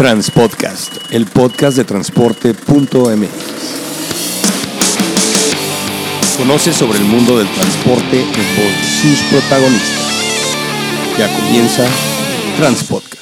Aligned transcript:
Transpodcast, 0.00 1.12
el 1.12 1.26
podcast 1.26 1.76
de 1.76 1.84
transporte.mx. 1.84 3.28
Conoce 6.38 6.72
sobre 6.72 7.00
el 7.00 7.04
mundo 7.04 7.36
del 7.36 7.46
transporte 7.48 8.16
de 8.16 8.24
sus 9.02 9.18
protagonistas. 9.28 10.56
Ya 11.18 11.28
comienza 11.36 11.84
Transpodcast. 12.56 13.19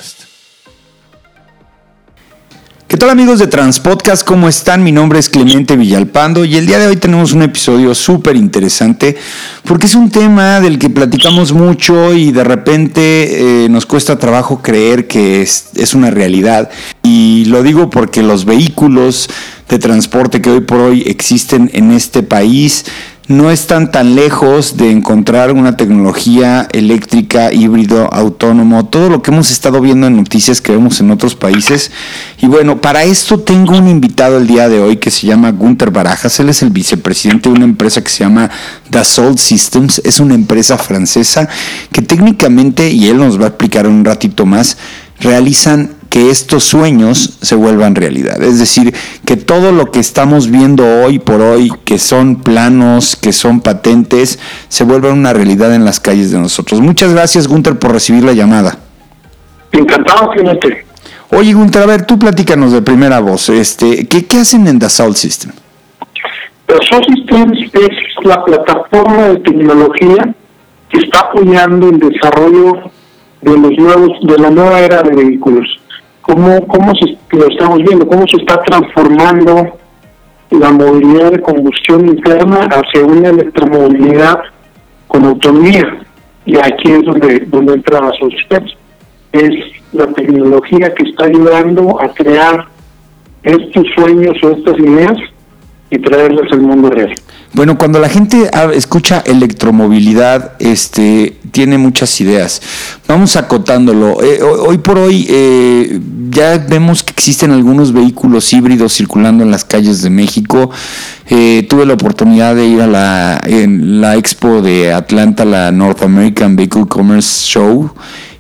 Tal 3.09 3.19
amigos 3.19 3.39
de 3.39 3.47
Transpodcast? 3.47 4.23
¿Cómo 4.23 4.51
están? 4.51 4.85
Mi 4.85 4.93
nombre 4.93 5.19
es 5.19 5.31
Clemente 5.31 5.79
Villalpando 5.79 6.45
y 6.45 6.57
el 6.57 6.67
día 6.67 6.79
de 6.79 6.89
hoy 6.89 6.97
tenemos 6.97 7.33
un 7.33 7.41
episodio 7.41 7.95
súper 7.95 8.37
interesante 8.37 9.17
porque 9.65 9.87
es 9.87 9.95
un 9.95 10.11
tema 10.11 10.61
del 10.61 10.79
que 10.79 10.91
platicamos 10.91 11.55
mucho 11.55 12.13
y 12.13 12.33
de 12.33 12.45
repente 12.45 13.65
eh, 13.65 13.69
nos 13.71 13.87
cuesta 13.87 14.19
trabajo 14.19 14.61
creer 14.61 15.07
que 15.07 15.41
es, 15.41 15.71
es 15.75 15.95
una 15.95 16.11
realidad. 16.11 16.69
Y 17.03 17.47
lo 17.47 17.63
digo 17.63 17.89
porque 17.89 18.23
los 18.23 18.45
vehículos 18.45 19.31
de 19.71 19.79
transporte 19.79 20.43
que 20.43 20.51
hoy 20.51 20.61
por 20.61 20.79
hoy 20.81 21.03
existen 21.07 21.71
en 21.73 21.93
este 21.93 22.23
país 22.23 22.85
no 23.29 23.51
están 23.51 23.91
tan 23.91 24.15
lejos 24.15 24.79
de 24.79 24.91
encontrar 24.91 25.53
una 25.53 25.77
tecnología 25.77 26.67
eléctrica, 26.73 27.53
híbrido, 27.53 28.09
autónomo, 28.13 28.87
todo 28.87 29.11
lo 29.11 29.21
que 29.21 29.31
hemos 29.31 29.51
estado 29.51 29.83
viendo 29.83 30.07
en 30.07 30.17
noticias 30.17 30.63
que 30.63 30.73
vemos 30.73 30.99
en 31.01 31.11
otros 31.11 31.35
países. 31.35 31.91
Y 32.41 32.47
bueno, 32.47 32.81
para 32.81 33.05
esto 33.05 33.39
tengo 33.39 33.77
un 33.77 33.87
invitado 33.87 34.39
el 34.39 34.47
día 34.47 34.71
de 34.71 34.81
hoy 34.81 34.97
que 34.97 35.11
se 35.11 35.27
llama 35.27 35.53
Gunther 35.53 35.91
Barajas. 35.91 36.41
Él 36.41 36.49
es 36.49 36.63
el 36.63 36.71
vicepresidente 36.71 37.51
de 37.51 37.57
una 37.57 37.67
empresa 37.67 38.03
que 38.03 38.09
se 38.09 38.25
llama 38.25 38.51
Dassault 38.91 39.39
Systems. 39.39 40.01
Es 40.05 40.21
una 40.21 40.35
empresa 40.35 40.79
francesa 40.79 41.51
que 41.93 42.01
técnicamente, 42.01 42.91
y 42.91 43.09
él 43.09 43.19
nos 43.19 43.39
va 43.39 43.45
a 43.45 43.49
explicar 43.49 43.87
un 43.87 44.07
ratito 44.07 44.47
más, 44.47 44.79
realizan 45.21 45.98
que 46.09 46.31
estos 46.31 46.65
sueños 46.65 47.39
se 47.43 47.55
vuelvan 47.55 47.95
realidad. 47.95 48.43
Es 48.43 48.59
decir, 48.59 48.95
que 49.27 49.37
todo 49.37 49.73
lo 49.73 49.91
que 49.91 50.01
estamos 50.01 50.51
viendo 50.51 50.85
hoy 51.03 51.19
por 51.19 51.41
hoy, 51.41 51.71
que 51.85 51.99
son 51.99 52.37
planos, 52.37 53.17
que 53.17 53.33
son 53.33 53.61
patentes, 53.61 54.39
se 54.69 54.85
vuelvan 54.85 55.19
una 55.19 55.33
realidad 55.33 55.75
en 55.75 55.85
las 55.85 56.01
calles 56.01 56.31
de 56.31 56.39
nosotros. 56.39 56.81
Muchas 56.81 57.13
gracias, 57.13 57.47
Gunter, 57.47 57.79
por 57.79 57.93
recibir 57.93 58.25
la 58.25 58.33
llamada. 58.33 58.79
Encantado, 59.73 60.31
Clemente. 60.31 60.87
Oye, 61.31 61.53
Gunter, 61.53 61.83
a 61.83 61.87
ver, 61.87 62.07
tú 62.07 62.19
platícanos 62.19 62.73
de 62.73 62.81
primera 62.81 63.21
voz. 63.21 63.51
Este, 63.51 64.07
¿qué, 64.07 64.25
qué 64.25 64.39
hacen 64.39 64.67
en 64.67 64.79
Dassault 64.79 65.17
System? 65.17 65.53
Dassault 66.67 67.05
Systems 67.07 67.59
es 67.75 68.25
la 68.25 68.43
plataforma 68.45 69.29
de 69.29 69.37
tecnología 69.41 70.35
que 70.89 70.99
está 71.01 71.21
apoyando 71.21 71.91
el 71.91 71.99
desarrollo 71.99 72.91
de 73.43 73.59
los 73.59 73.73
nuevos 73.79 74.19
de 74.23 74.39
la 74.39 74.51
nueva 74.51 74.81
era 74.81 75.03
de 75.03 75.15
vehículos 75.15 75.78
cómo, 76.29 76.67
cómo 76.67 76.93
se, 76.95 77.37
lo 77.37 77.49
estamos 77.49 77.79
viendo, 77.79 78.07
cómo 78.07 78.27
se 78.29 78.37
está 78.37 78.63
transformando 78.63 79.79
la 80.51 80.71
movilidad 80.71 81.33
de 81.33 81.41
combustión 81.41 82.07
interna 82.07 82.69
hacia 82.71 83.05
una 83.05 83.31
electromovilidad 83.31 84.39
con 85.07 85.25
autonomía. 85.25 85.85
Y 86.45 86.57
aquí 86.57 86.91
es 86.93 87.03
donde, 87.05 87.41
donde 87.47 87.75
entra 87.75 88.01
la 88.01 88.13
Systems. 88.13 88.73
Es 89.33 89.51
la 89.93 90.07
tecnología 90.09 90.95
que 90.95 91.09
está 91.09 91.25
ayudando 91.25 92.01
a 92.01 92.09
crear 92.09 92.67
estos 93.43 93.85
sueños 93.95 94.37
o 94.43 94.51
estas 94.51 94.79
ideas 94.79 95.17
y 95.91 95.99
traerlas 95.99 96.51
al 96.53 96.61
mundo 96.61 96.91
real. 96.91 97.15
Bueno, 97.55 97.79
cuando 97.79 97.99
la 97.99 98.09
gente 98.09 98.51
escucha 98.75 99.23
electromovilidad, 99.27 100.53
este, 100.59 101.39
tiene 101.51 101.79
muchas 101.79 102.21
ideas. 102.21 102.61
Vamos 103.07 103.37
acotándolo. 103.37 104.23
Eh, 104.23 104.43
hoy 104.43 104.79
por 104.79 104.99
hoy 104.99 105.27
eh, 105.31 105.99
ya 106.31 106.59
vemos 106.59 107.03
que 107.03 107.13
existen 107.13 107.51
algunos 107.51 107.93
vehículos 107.93 108.53
híbridos 108.53 108.95
circulando 108.95 109.45
en 109.45 109.51
las 109.51 109.65
calles 109.65 110.03
de 110.03 110.11
México. 110.11 110.71
Eh, 111.29 111.67
tuve 111.69 111.87
la 111.87 111.95
oportunidad 111.95 112.55
de 112.55 112.67
ir 112.67 112.81
a 112.81 112.87
la, 112.87 113.41
la 113.47 114.17
expo 114.17 114.63
de 114.63 114.93
Atlanta, 114.93 115.45
la 115.45 115.71
North 115.71 116.03
American 116.03 116.57
Vehicle 116.57 116.87
Commerce 116.87 117.47
Show 117.47 117.93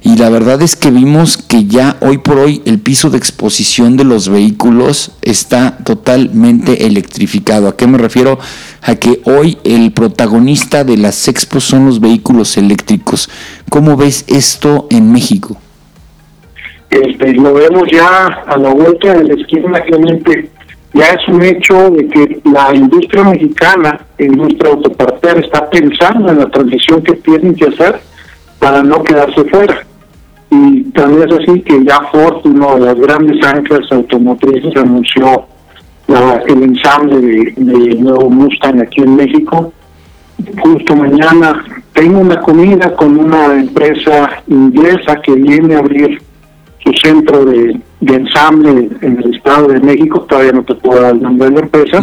y 0.02 0.16
la 0.16 0.30
verdad 0.30 0.62
es 0.62 0.76
que 0.76 0.90
vimos 0.90 1.36
que 1.36 1.66
ya 1.66 1.96
hoy 2.00 2.18
por 2.18 2.38
hoy 2.38 2.62
el 2.64 2.78
piso 2.78 3.10
de 3.10 3.18
exposición 3.18 3.96
de 3.96 4.04
los 4.04 4.28
vehículos 4.28 5.10
está 5.22 5.76
totalmente 5.78 6.86
electrificado. 6.86 7.68
¿A 7.68 7.76
qué 7.76 7.86
me 7.86 7.98
refiero? 7.98 8.38
A 8.80 8.94
que 8.94 9.20
hoy 9.24 9.58
el 9.64 9.92
protagonista 9.92 10.84
de 10.84 10.96
las 10.96 11.26
expos 11.26 11.64
son 11.64 11.84
los 11.84 12.00
vehículos 12.00 12.56
eléctricos. 12.56 13.28
¿Cómo 13.70 13.96
ves 13.96 14.24
esto 14.28 14.86
en 14.90 15.12
México? 15.12 15.58
Este, 16.90 17.34
lo 17.34 17.54
vemos 17.54 17.84
ya 17.90 18.26
a 18.26 18.56
la 18.56 18.72
vuelta 18.72 19.14
de 19.14 19.24
la 19.24 19.34
esquina, 19.34 19.80
Clemente. 19.82 20.50
Ya 20.94 21.08
es 21.08 21.28
un 21.28 21.42
hecho 21.42 21.90
de 21.90 22.08
que 22.08 22.40
la 22.44 22.74
industria 22.74 23.24
mexicana, 23.24 24.00
industria 24.18 24.72
autopartera, 24.72 25.40
está 25.40 25.68
pensando 25.68 26.30
en 26.30 26.38
la 26.38 26.48
transición 26.48 27.02
que 27.02 27.12
tienen 27.16 27.54
que 27.54 27.66
hacer 27.66 28.00
para 28.58 28.82
no 28.82 29.02
quedarse 29.02 29.44
fuera. 29.44 29.86
Y 30.50 30.84
también 30.92 31.28
es 31.28 31.38
así 31.40 31.60
que 31.60 31.84
ya 31.84 32.00
Ford, 32.10 32.40
uno 32.44 32.76
de 32.76 32.86
las 32.86 32.94
grandes 32.98 33.44
anclas 33.46 33.92
automotrices, 33.92 34.74
anunció 34.76 35.46
el 36.08 36.62
ensamble 36.62 37.20
de, 37.20 37.94
nuevo 37.96 38.30
Mustang 38.30 38.80
aquí 38.80 39.02
en 39.02 39.16
México. 39.16 39.72
Justo 40.62 40.96
mañana 40.96 41.64
tengo 41.92 42.20
una 42.20 42.40
comida 42.40 42.94
con 42.96 43.18
una 43.18 43.54
empresa 43.54 44.42
inglesa 44.46 45.20
que 45.20 45.32
viene 45.32 45.74
a 45.74 45.80
abrir 45.80 46.22
su 46.88 47.08
centro 47.08 47.44
de, 47.44 47.80
ensamble 48.00 48.90
en 49.00 49.18
el 49.18 49.34
Estado 49.34 49.68
de 49.68 49.80
México. 49.80 50.22
Todavía 50.22 50.52
no 50.52 50.64
te 50.64 50.74
puedo 50.74 51.02
dar 51.02 51.14
el 51.14 51.22
nombre 51.22 51.48
de 51.48 51.54
la 51.54 51.60
empresa, 51.60 52.00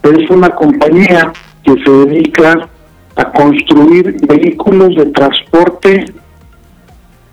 pero 0.00 0.18
es 0.18 0.30
una 0.30 0.50
compañía 0.50 1.32
que 1.62 1.74
se 1.84 1.90
dedica 1.90 2.68
a 3.16 3.32
construir 3.32 4.16
vehículos 4.26 4.96
de 4.96 5.06
transporte 5.06 6.04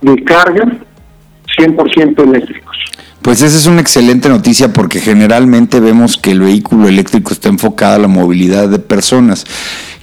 de 0.02 0.24
carga 0.24 0.66
100% 1.58 2.24
eléctricos. 2.24 2.78
Pues 3.22 3.44
esa 3.44 3.56
es 3.56 3.68
una 3.68 3.82
excelente 3.82 4.30
noticia 4.30 4.74
porque 4.74 5.00
generalmente 5.00 5.80
vemos 5.80 6.18
que 6.18 6.32
el 6.32 6.40
vehículo 6.40 6.88
eléctrico 6.88 7.34
está 7.34 7.50
enfocado 7.50 7.96
a 7.96 8.00
la 8.00 8.08
movilidad 8.08 8.68
de 8.68 8.80
personas 8.80 9.46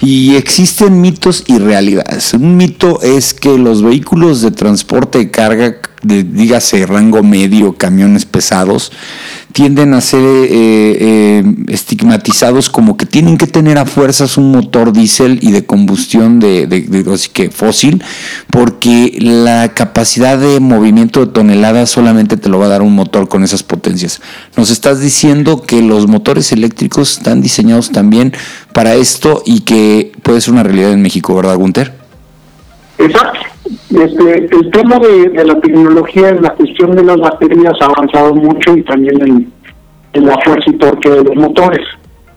y 0.01 0.37
existen 0.37 1.01
mitos 1.01 1.43
y 1.49 1.59
realidades. 1.59 2.35
Un 2.35 2.57
mito 2.57 3.03
es 3.03 3.35
que 3.35 3.59
los 3.59 3.83
vehículos 3.83 4.41
de 4.43 4.53
transporte 4.53 5.19
de 5.19 5.31
carga, 5.33 5.77
dígase 6.03 6.87
rango 6.87 7.23
medio, 7.23 7.75
camiones 7.75 8.25
pesados, 8.25 8.93
tienden 9.53 9.95
a 9.95 10.01
ser 10.01 10.21
eh, 10.23 10.47
eh, 10.51 11.45
estigmatizados 11.69 12.71
como 12.71 12.97
que 12.97 13.07
tienen 13.07 13.39
que 13.39 13.47
tener 13.47 13.79
a 13.79 13.87
fuerzas 13.87 14.37
un 14.37 14.53
motor 14.53 14.93
diésel 14.93 15.39
y 15.43 15.51
de 15.51 15.67
combustión 15.67 16.39
de, 16.39 16.67
de, 16.67 17.51
fósil, 17.51 18.03
porque 18.51 19.19
la 19.21 19.75
capacidad 19.75 20.39
de 20.39 20.61
movimiento 20.61 21.25
de 21.25 21.33
toneladas 21.33 21.91
solamente 21.91 22.37
te 22.37 22.49
lo 22.49 22.59
va 22.59 22.67
a 22.67 22.69
dar 22.69 22.83
un 22.83 22.95
motor 22.95 23.29
con 23.29 23.43
esas 23.43 23.63
potencias. 23.63 24.21
Nos 24.57 24.71
estás 24.71 25.01
diciendo 25.01 25.63
que 25.63 25.83
los 25.83 26.07
motores 26.07 26.53
eléctricos 26.53 27.19
están 27.19 27.41
diseñados 27.41 27.91
también 27.91 28.33
para 28.73 28.95
esto 28.95 29.43
y 29.45 29.61
que 29.61 30.13
puede 30.23 30.41
ser 30.41 30.53
una 30.53 30.63
realidad 30.63 30.93
en 30.93 31.03
México, 31.03 31.35
¿verdad, 31.35 31.57
Gunter? 31.57 31.93
Exacto. 32.99 33.58
Este, 33.91 34.49
el 34.51 34.71
tema 34.71 34.99
de, 34.99 35.45
la 35.45 35.61
tecnología 35.61 36.31
en 36.31 36.43
la 36.43 36.51
cuestión 36.55 36.95
de 36.95 37.05
las 37.05 37.19
baterías 37.19 37.75
ha 37.81 37.87
avanzado 37.87 38.35
mucho 38.35 38.77
y 38.77 38.83
también 38.83 39.51
en, 40.13 40.25
la 40.25 40.37
fuerza 40.45 40.71
y 40.71 40.75
torque 40.75 41.11
de 41.11 41.25
los 41.25 41.37
motores. 41.37 41.87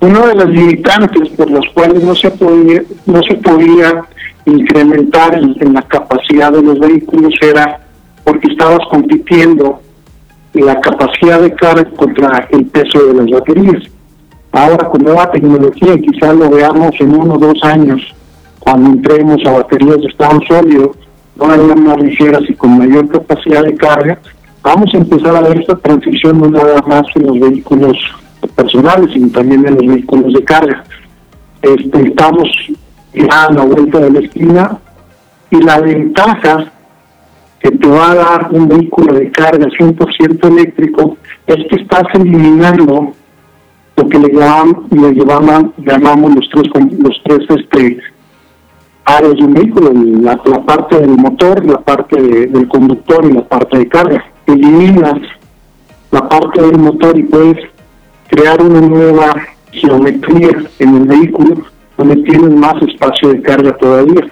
Una 0.01 0.27
de 0.27 0.35
las 0.35 0.49
limitantes 0.49 1.29
por 1.29 1.49
las 1.49 1.65
cuales 1.73 2.03
no 2.03 2.15
se 2.15 2.31
podía, 2.31 2.83
no 3.05 3.21
se 3.23 3.35
podía 3.35 4.03
incrementar 4.45 5.35
en, 5.35 5.73
la 5.73 5.81
capacidad 5.83 6.51
de 6.51 6.61
los 6.61 6.79
vehículos 6.79 7.33
era 7.41 7.79
porque 8.23 8.51
estabas 8.51 8.79
compitiendo 8.89 9.79
la 10.53 10.79
capacidad 10.81 11.41
de 11.41 11.53
carga 11.53 11.89
contra 11.91 12.47
el 12.51 12.65
peso 12.65 13.07
de 13.07 13.13
las 13.13 13.29
baterías. 13.29 13.83
Ahora 14.51 14.89
con 14.89 15.03
nueva 15.03 15.31
tecnología, 15.31 15.95
quizás 15.97 16.35
lo 16.35 16.49
veamos 16.49 16.91
en 16.99 17.15
uno 17.15 17.35
o 17.35 17.37
dos 17.37 17.63
años, 17.63 18.01
cuando 18.59 18.89
entremos 18.89 19.37
a 19.45 19.51
baterías 19.51 20.01
de 20.01 20.07
estado 20.07 20.39
sólido, 20.47 20.91
todavía 21.41 21.75
más 21.75 21.97
ligeras 21.97 22.43
y 22.47 22.53
con 22.53 22.77
mayor 22.77 23.09
capacidad 23.09 23.63
de 23.63 23.73
carga, 23.75 24.19
vamos 24.61 24.93
a 24.93 24.97
empezar 24.97 25.35
a 25.35 25.41
ver 25.41 25.59
esta 25.59 25.75
transición 25.75 26.39
no 26.39 26.49
nada 26.49 26.81
más 26.85 27.03
en 27.15 27.25
los 27.25 27.39
vehículos 27.39 27.97
personales, 28.55 29.11
sino 29.11 29.29
también 29.29 29.65
en 29.65 29.73
los 29.73 29.87
vehículos 29.87 30.33
de 30.33 30.43
carga. 30.43 30.83
Este, 31.63 32.07
estamos 32.07 32.47
ya 33.13 33.45
a 33.45 33.53
la 33.53 33.63
vuelta 33.63 33.99
de 33.99 34.11
la 34.11 34.19
esquina 34.19 34.77
y 35.49 35.61
la 35.63 35.79
ventaja 35.79 36.71
que 37.59 37.71
te 37.71 37.87
va 37.87 38.11
a 38.11 38.15
dar 38.15 38.49
un 38.51 38.67
vehículo 38.67 39.15
de 39.15 39.31
carga 39.31 39.65
100% 39.65 40.47
eléctrico 40.47 41.17
es 41.47 41.57
que 41.69 41.75
estás 41.77 42.03
eliminando 42.13 43.13
lo 43.97 44.09
que 44.09 44.19
le 44.19 44.31
llaman, 44.31 44.87
le 44.91 45.91
llamamos 45.91 46.35
los 46.35 46.49
tres 46.49 46.67
los 46.99 47.21
tres 47.23 47.39
este 47.49 47.97
áreas 49.17 49.35
de 49.35 49.43
un 49.43 49.53
vehículo, 49.53 49.91
la, 49.93 50.37
parte 50.65 50.99
del 50.99 51.11
motor, 51.11 51.65
la 51.65 51.79
parte 51.81 52.21
del 52.21 52.67
conductor 52.67 53.25
y 53.25 53.33
la 53.33 53.47
parte 53.47 53.77
de 53.77 53.87
carga. 53.87 54.23
Eliminas 54.47 55.19
la 56.11 56.27
parte 56.27 56.61
del 56.61 56.77
motor 56.77 57.17
y 57.17 57.23
puedes 57.23 57.57
crear 58.27 58.61
una 58.61 58.81
nueva 58.81 59.33
geometría 59.71 60.49
en 60.79 60.95
el 60.95 61.05
vehículo 61.05 61.63
donde 61.97 62.17
tienes 62.17 62.51
más 62.51 62.81
espacio 62.81 63.29
de 63.29 63.41
carga 63.41 63.77
todavía. 63.77 64.31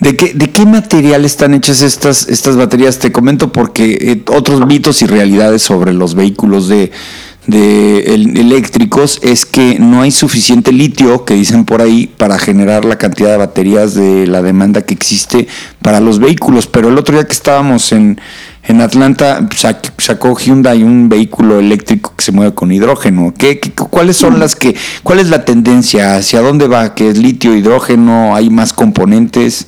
¿De 0.00 0.16
qué, 0.16 0.32
¿De 0.34 0.50
qué 0.50 0.66
material 0.66 1.24
están 1.24 1.54
hechas 1.54 1.80
estas, 1.80 2.28
estas 2.28 2.56
baterías? 2.56 2.98
Te 2.98 3.12
comento 3.12 3.52
porque 3.52 3.98
eh, 4.00 4.22
otros 4.34 4.66
mitos 4.66 5.00
y 5.02 5.06
realidades 5.06 5.62
sobre 5.62 5.92
los 5.92 6.16
vehículos 6.16 6.66
de, 6.66 6.90
de 7.46 8.14
eléctricos 8.14 9.18
es 9.22 9.44
que 9.44 9.78
no 9.78 10.02
hay 10.02 10.10
suficiente 10.10 10.72
litio, 10.72 11.24
que 11.24 11.34
dicen 11.34 11.64
por 11.64 11.80
ahí, 11.80 12.06
para 12.06 12.38
generar 12.38 12.84
la 12.84 12.98
cantidad 12.98 13.30
de 13.30 13.36
baterías 13.36 13.94
de 13.94 14.26
la 14.26 14.42
demanda 14.42 14.82
que 14.82 14.94
existe 14.94 15.48
para 15.82 16.00
los 16.00 16.18
vehículos. 16.18 16.66
Pero 16.66 16.88
el 16.88 16.98
otro 16.98 17.16
día 17.16 17.24
que 17.24 17.32
estábamos 17.32 17.92
en, 17.92 18.20
en 18.64 18.80
Atlanta, 18.80 19.48
sacó 19.98 20.36
Hyundai 20.38 20.82
un 20.84 21.08
vehículo 21.08 21.58
eléctrico 21.58 22.14
que 22.16 22.24
se 22.24 22.32
mueve 22.32 22.54
con 22.54 22.70
hidrógeno. 22.70 23.34
¿Qué, 23.36 23.60
cuáles 23.90 24.16
son 24.16 24.38
las 24.38 24.54
que, 24.54 24.76
cuál 25.02 25.18
es 25.18 25.28
la 25.28 25.44
tendencia? 25.44 26.16
¿Hacia 26.16 26.40
dónde 26.40 26.68
va? 26.68 26.94
¿Que 26.94 27.08
es 27.08 27.18
litio, 27.18 27.56
hidrógeno? 27.56 28.36
¿Hay 28.36 28.50
más 28.50 28.72
componentes? 28.72 29.66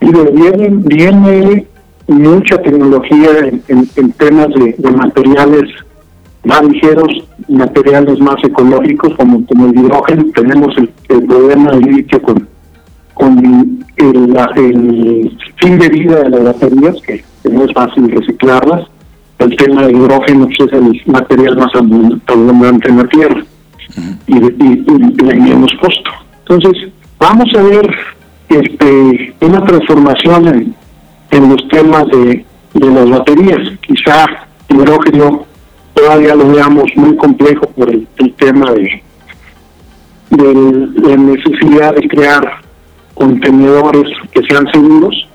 Viene, 0.00 0.68
viene 0.70 1.66
mucha 2.06 2.60
tecnología 2.62 3.50
en, 3.68 4.12
temas 4.12 4.48
de, 4.54 4.90
materiales 4.90 5.70
más 6.44 6.62
ligeros, 6.62 7.24
materiales 7.48 8.18
más 8.20 8.42
ecológicos 8.42 9.14
como, 9.16 9.44
como 9.46 9.66
el 9.66 9.78
hidrógeno. 9.78 10.24
Tenemos 10.34 10.74
el, 10.76 10.88
problema 11.26 11.72
del 11.72 11.80
litio 11.80 12.22
con, 12.22 12.48
con 13.14 13.84
el, 13.96 14.36
el, 14.56 15.38
fin 15.56 15.78
de 15.78 15.88
vida 15.88 16.22
de 16.22 16.30
las 16.30 16.44
baterías, 16.44 16.96
que, 17.02 17.24
no 17.50 17.64
es 17.64 17.72
fácil 17.72 18.10
reciclarlas. 18.10 18.86
El 19.38 19.56
tema 19.56 19.82
del 19.82 19.96
hidrógeno 19.96 20.46
pues, 20.46 20.68
es 20.68 20.72
el 20.72 21.02
material 21.06 21.56
más 21.56 21.74
abundante 21.74 22.88
en 22.90 22.96
la 22.98 23.04
Tierra 23.08 23.42
y, 24.26 24.36
y, 24.36 24.84
y, 24.86 25.24
menos 25.24 25.72
costo. 25.80 26.10
Entonces, 26.46 26.92
vamos 27.18 27.48
a 27.56 27.62
ver 27.62 27.90
este, 28.48 29.34
una 29.40 29.64
transformación 29.64 30.74
en, 31.30 31.48
los 31.48 31.68
temas 31.68 32.06
de, 32.08 32.44
de 32.74 32.86
las 32.86 33.10
baterías. 33.10 33.78
Quizá 33.80 34.26
hidrógeno 34.68 35.46
todavía 36.00 36.34
lo 36.34 36.48
veamos 36.48 36.84
muy 36.96 37.16
complejo 37.16 37.66
por 37.76 37.90
el, 37.90 38.06
tema 38.36 38.72
de, 38.72 39.02
la 40.30 41.16
necesidad 41.16 41.94
de 41.94 42.08
crear 42.08 42.60
contenedores 43.14 44.04
que 44.32 44.42
sean 44.48 44.66
seguros, 44.72 45.28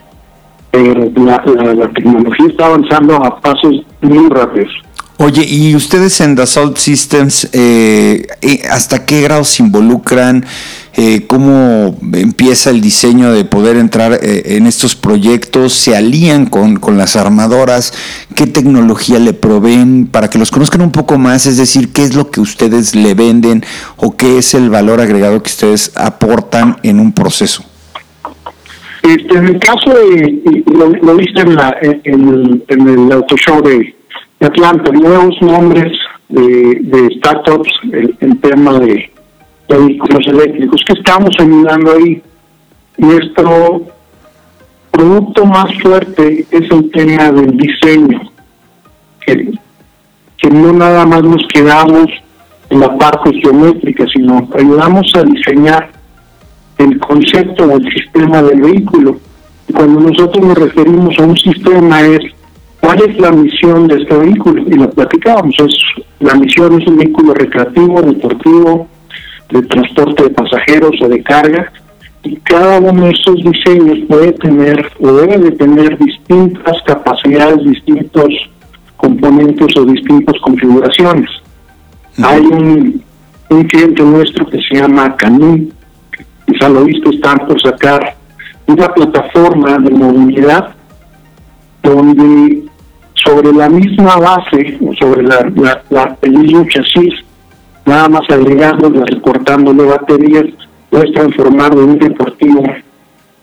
pero 0.71 1.11
la, 1.15 1.89
tecnología 1.93 2.47
está 2.47 2.65
avanzando 2.65 3.15
a 3.15 3.39
pasos 3.41 3.85
muy 4.01 4.27
rápidos. 4.29 4.71
Oye, 5.17 5.45
¿y 5.47 5.73
ustedes 5.75 6.19
en 6.19 6.35
Dassault 6.35 6.75
Systems 6.75 7.49
eh, 7.53 8.27
eh, 8.41 8.61
hasta 8.69 9.05
qué 9.05 9.21
grado 9.21 9.45
se 9.45 9.63
involucran? 9.63 10.43
Eh, 10.97 11.23
¿Cómo 11.25 11.97
empieza 12.13 12.69
el 12.69 12.81
diseño 12.81 13.31
de 13.31 13.45
poder 13.45 13.77
entrar 13.77 14.19
en 14.21 14.67
estos 14.67 14.95
proyectos? 14.95 15.71
¿Se 15.73 15.95
alían 15.95 16.47
con, 16.47 16.77
con, 16.77 16.97
las 16.97 17.15
armadoras? 17.15 17.93
¿Qué 18.35 18.45
tecnología 18.45 19.19
le 19.19 19.31
proveen 19.31 20.07
para 20.07 20.29
que 20.29 20.37
los 20.37 20.51
conozcan 20.51 20.81
un 20.81 20.91
poco 20.91 21.17
más? 21.17 21.45
Es 21.45 21.57
decir, 21.57 21.93
¿qué 21.93 22.03
es 22.03 22.13
lo 22.13 22.29
que 22.29 22.41
ustedes 22.41 22.93
le 22.93 23.13
venden 23.13 23.63
o 23.95 24.17
qué 24.17 24.37
es 24.37 24.53
el 24.53 24.69
valor 24.69 24.99
agregado 24.99 25.41
que 25.41 25.49
ustedes 25.49 25.93
aportan 25.95 26.77
en 26.83 26.99
un 26.99 27.13
proceso? 27.13 27.63
Este, 29.01 29.37
en 29.37 29.45
el 29.45 29.59
caso 29.59 29.91
de, 29.91 30.63
lo, 31.01 31.15
viste 31.15 31.41
en, 31.41 31.55
la, 31.55 31.75
en, 31.81 32.63
en 32.67 32.89
el 32.89 33.11
auto 33.11 33.35
show 33.37 33.61
de 33.61 33.94
Atlanta, 34.39 34.91
nuevos 34.91 35.35
nombres 35.41 35.91
de, 36.29 36.79
de 36.81 37.15
startups 37.17 37.71
en, 38.19 38.39
tema 38.41 38.79
de, 38.79 39.11
vehículos 39.67 40.27
eléctricos. 40.27 40.83
que 40.85 40.93
estamos 40.93 41.35
ayudando 41.39 41.93
ahí? 41.93 42.21
Nuestro 42.97 43.81
producto 44.91 45.45
más 45.45 45.73
fuerte 45.81 46.45
es 46.51 46.71
el 46.71 46.91
tema 46.91 47.31
del 47.31 47.57
diseño, 47.57 48.21
que, 49.25 49.51
que 50.37 50.49
no 50.49 50.71
nada 50.71 51.05
más 51.05 51.23
nos 51.23 51.45
quedamos 51.53 52.07
en 52.69 52.79
la 52.79 52.97
parte 52.97 53.33
geométrica, 53.41 54.05
sino 54.13 54.47
ayudamos 54.55 55.11
a 55.15 55.23
diseñar 55.23 55.91
el 56.77 56.99
concepto 56.99 57.65
o 57.65 57.71
el 57.71 57.93
sistema 57.93 58.41
del 58.43 58.61
vehículo. 58.61 59.17
Cuando 59.73 59.99
nosotros 60.01 60.45
nos 60.45 60.57
referimos 60.57 61.17
a 61.19 61.23
un 61.23 61.37
sistema 61.37 62.01
es 62.01 62.19
¿Cuál 62.95 63.09
es 63.09 63.19
la 63.19 63.31
misión 63.31 63.87
de 63.89 64.01
este 64.01 64.15
vehículo? 64.15 64.61
Y 64.61 64.73
lo 64.75 64.89
platicábamos. 64.89 65.53
Es, 65.59 65.73
la 66.21 66.33
misión 66.35 66.81
es 66.81 66.87
un 66.87 66.97
vehículo 66.97 67.33
recreativo, 67.33 68.01
deportivo, 68.01 68.87
de 69.49 69.61
transporte 69.63 70.23
de 70.23 70.29
pasajeros 70.29 70.91
o 71.01 71.09
de 71.09 71.21
carga. 71.21 71.73
Y 72.23 72.37
cada 72.37 72.79
uno 72.79 73.05
de 73.05 73.11
estos 73.11 73.35
diseños 73.43 73.99
puede 74.07 74.31
tener 74.33 74.89
o 75.01 75.11
debe 75.11 75.37
de 75.39 75.51
tener 75.51 75.97
distintas 75.97 76.81
capacidades, 76.83 77.65
distintos 77.65 78.29
componentes 78.95 79.75
o 79.75 79.83
distintas 79.83 80.35
configuraciones. 80.41 81.29
Hay 82.23 82.45
un, 82.45 83.03
un 83.49 83.63
cliente 83.65 84.03
nuestro 84.03 84.45
que 84.45 84.59
se 84.69 84.79
llama 84.79 85.17
Canum, 85.17 85.67
quizá 86.47 86.69
lo 86.69 86.85
visto, 86.85 87.09
están 87.09 87.39
por 87.45 87.61
sacar 87.61 88.15
una 88.67 88.87
plataforma 88.87 89.79
de 89.79 89.89
movilidad 89.89 90.73
donde 91.83 92.64
sobre 93.25 93.51
la 93.53 93.69
misma 93.69 94.17
base, 94.17 94.77
sobre 94.99 95.23
la, 95.23 95.51
la, 95.89 96.17
el 96.21 96.31
mismo 96.31 96.65
chasis, 96.69 97.13
nada 97.85 98.07
más 98.07 98.21
agregándole, 98.29 99.03
recortándole 99.05 99.83
baterías, 99.83 100.45
puedes 100.89 101.11
transformar 101.13 101.73
de 101.75 101.83
un 101.83 101.97
deportivo 101.97 102.63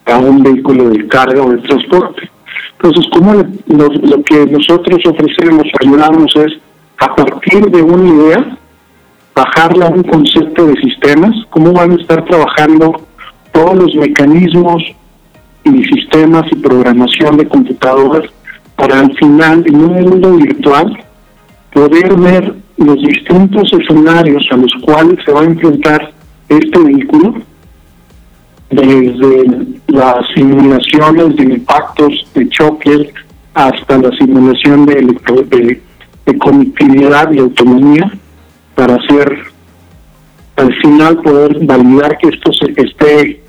a 0.07 0.19
un 0.19 0.43
vehículo 0.43 0.89
de 0.91 1.07
carga 1.09 1.43
o 1.43 1.51
de 1.51 1.59
transporte. 1.59 2.31
Entonces, 2.75 3.11
como 3.13 3.35
lo, 3.35 3.89
lo, 3.89 4.23
que 4.23 4.47
nosotros 4.47 4.99
ofrecemos, 5.07 5.65
ayudamos 5.81 6.35
es, 6.37 6.59
a 6.99 7.15
partir 7.15 7.71
de 7.71 7.83
una 7.83 8.09
idea, 8.09 8.59
bajarla 9.35 9.87
a 9.87 9.91
un 9.91 10.03
concepto 10.03 10.67
de 10.67 10.75
sistemas, 10.81 11.35
cómo 11.51 11.73
van 11.73 11.93
a 11.93 11.95
estar 11.95 12.25
trabajando 12.25 13.01
todos 13.53 13.75
los 13.75 13.95
mecanismos 13.95 14.83
y 15.65 15.85
sistemas 15.85 16.45
y 16.51 16.57
programación 16.57 17.37
de 17.37 17.47
computadoras 17.47 18.31
para 18.83 18.99
al 18.99 19.17
final, 19.17 19.63
en 19.65 19.77
un 19.77 19.93
mundo 19.93 20.37
virtual, 20.39 20.99
poder 21.73 22.17
ver 22.17 22.53
los 22.79 22.97
distintos 22.97 23.73
escenarios 23.73 24.43
a 24.51 24.57
los 24.57 24.73
cuales 24.83 25.21
se 25.25 25.31
va 25.31 25.43
a 25.43 25.45
enfrentar 25.45 26.13
este 26.49 26.81
vehículo, 26.81 27.35
desde 28.71 29.45
las 29.87 30.27
simulaciones 30.35 31.37
de 31.37 31.45
impactos 31.45 32.27
de 32.35 32.49
choque 32.49 33.13
hasta 33.55 33.99
la 33.99 34.11
simulación 34.17 34.85
de, 34.87 35.81
de, 36.27 36.39
conectividad 36.39 37.31
y 37.31 37.39
autonomía, 37.39 38.11
para 38.75 38.97
hacer 38.97 39.45
al 40.57 40.75
final 40.83 41.23
poder 41.23 41.65
validar 41.65 42.19
que 42.19 42.31
esto 42.31 42.51
se, 42.53 42.73
esté 42.83 43.43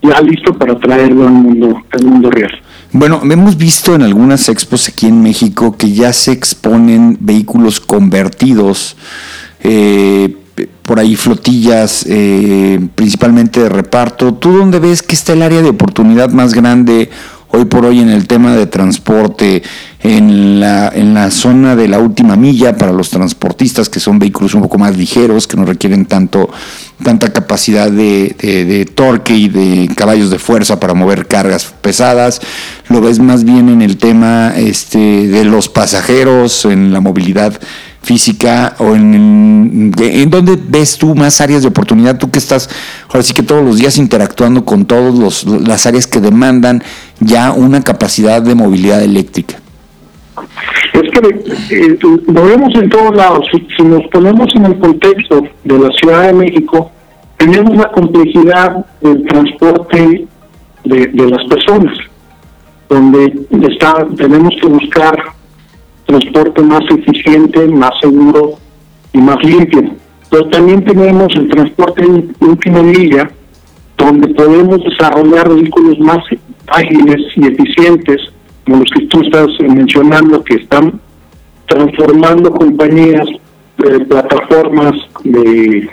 ya 0.00 0.18
listo 0.22 0.54
para 0.54 0.78
traerlo 0.78 1.26
al 1.26 1.34
mundo, 1.34 1.82
al 1.90 2.04
mundo 2.06 2.30
real. 2.30 2.62
Bueno, 2.94 3.22
hemos 3.24 3.56
visto 3.56 3.94
en 3.94 4.02
algunas 4.02 4.50
expos 4.50 4.86
aquí 4.86 5.06
en 5.06 5.22
México 5.22 5.74
que 5.78 5.92
ya 5.92 6.12
se 6.12 6.32
exponen 6.32 7.16
vehículos 7.20 7.80
convertidos, 7.80 8.96
eh, 9.60 10.36
por 10.82 10.98
ahí 10.98 11.16
flotillas, 11.16 12.04
eh, 12.06 12.86
principalmente 12.94 13.60
de 13.60 13.70
reparto. 13.70 14.34
¿Tú 14.34 14.58
dónde 14.58 14.78
ves 14.78 15.02
que 15.02 15.14
está 15.14 15.32
el 15.32 15.40
área 15.40 15.62
de 15.62 15.70
oportunidad 15.70 16.30
más 16.32 16.52
grande 16.52 17.08
hoy 17.52 17.66
por 17.66 17.84
hoy 17.84 18.00
en 18.00 18.08
el 18.08 18.26
tema 18.26 18.56
de 18.56 18.66
transporte, 18.66 19.62
en 20.00 20.58
la, 20.58 20.88
en 20.88 21.14
la 21.14 21.30
zona 21.30 21.76
de 21.76 21.86
la 21.86 21.98
última 21.98 22.34
milla 22.34 22.76
para 22.76 22.92
los 22.92 23.10
transportistas, 23.10 23.88
que 23.88 24.00
son 24.00 24.18
vehículos 24.18 24.54
un 24.54 24.62
poco 24.62 24.78
más 24.78 24.96
ligeros, 24.96 25.46
que 25.46 25.56
no 25.56 25.64
requieren 25.64 26.06
tanto, 26.06 26.50
tanta 27.02 27.32
capacidad 27.32 27.90
de, 27.90 28.90
torque 28.94 29.34
y 29.34 29.48
de 29.48 29.94
caballos 29.94 30.30
de 30.30 30.38
fuerza 30.38 30.80
para 30.80 30.94
mover 30.94 31.26
cargas 31.28 31.72
pesadas. 31.80 32.40
Lo 32.88 33.00
ves 33.00 33.18
más 33.18 33.44
bien 33.44 33.68
en 33.68 33.82
el 33.82 33.96
tema 33.96 34.54
este, 34.56 35.28
de 35.28 35.44
los 35.44 35.68
pasajeros, 35.68 36.64
en 36.64 36.92
la 36.92 37.00
movilidad 37.00 37.60
física 38.02 38.74
o 38.78 38.94
en, 38.94 39.92
en 39.96 40.30
dónde 40.30 40.58
ves 40.68 40.98
tú 40.98 41.14
más 41.14 41.40
áreas 41.40 41.62
de 41.62 41.68
oportunidad, 41.68 42.18
tú 42.18 42.30
que 42.30 42.38
estás 42.38 42.68
ahora 43.08 43.22
sí 43.22 43.32
que 43.32 43.42
todos 43.42 43.64
los 43.64 43.78
días 43.78 43.96
interactuando 43.96 44.64
con 44.64 44.84
todas 44.84 45.44
las 45.44 45.86
áreas 45.86 46.06
que 46.06 46.20
demandan 46.20 46.82
ya 47.20 47.52
una 47.52 47.82
capacidad 47.82 48.42
de 48.42 48.54
movilidad 48.54 49.02
eléctrica. 49.02 49.56
Es 50.92 51.10
que 51.10 51.76
eh, 51.76 51.98
lo 52.26 52.44
vemos 52.44 52.74
en 52.74 52.88
todos 52.90 53.14
lados. 53.14 53.46
Si, 53.50 53.82
nos 53.82 54.06
ponemos 54.08 54.48
en 54.54 54.66
el 54.66 54.78
contexto 54.78 55.42
de 55.64 55.78
la 55.78 55.90
Ciudad 55.92 56.26
de 56.26 56.32
México, 56.34 56.90
tenemos 57.38 57.76
la 57.76 57.90
complejidad 57.92 58.84
del 59.00 59.24
transporte 59.24 60.26
de, 60.84 61.06
de 61.06 61.30
las 61.30 61.44
personas, 61.48 61.96
donde 62.88 63.46
está, 63.70 64.06
tenemos 64.16 64.52
que 64.60 64.66
buscar 64.66 65.16
transporte 66.12 66.62
más 66.62 66.82
eficiente, 66.90 67.66
más 67.68 67.92
seguro 68.00 68.58
y 69.12 69.18
más 69.18 69.42
limpio. 69.42 69.82
Pero 70.30 70.48
también 70.48 70.84
tenemos 70.84 71.28
el 71.34 71.48
transporte 71.48 72.04
última 72.40 72.82
milla, 72.82 73.30
donde 73.96 74.28
podemos 74.28 74.82
desarrollar 74.84 75.48
vehículos 75.54 75.98
más 76.00 76.18
ágiles 76.68 77.20
y 77.36 77.46
eficientes, 77.46 78.20
como 78.64 78.78
los 78.78 78.90
que 78.90 79.06
tú 79.06 79.22
estás 79.22 79.48
mencionando, 79.60 80.42
que 80.44 80.56
están 80.56 81.00
transformando 81.66 82.52
compañías, 82.52 83.26
de 83.78 84.00
plataformas 84.00 84.92
de, 85.24 85.88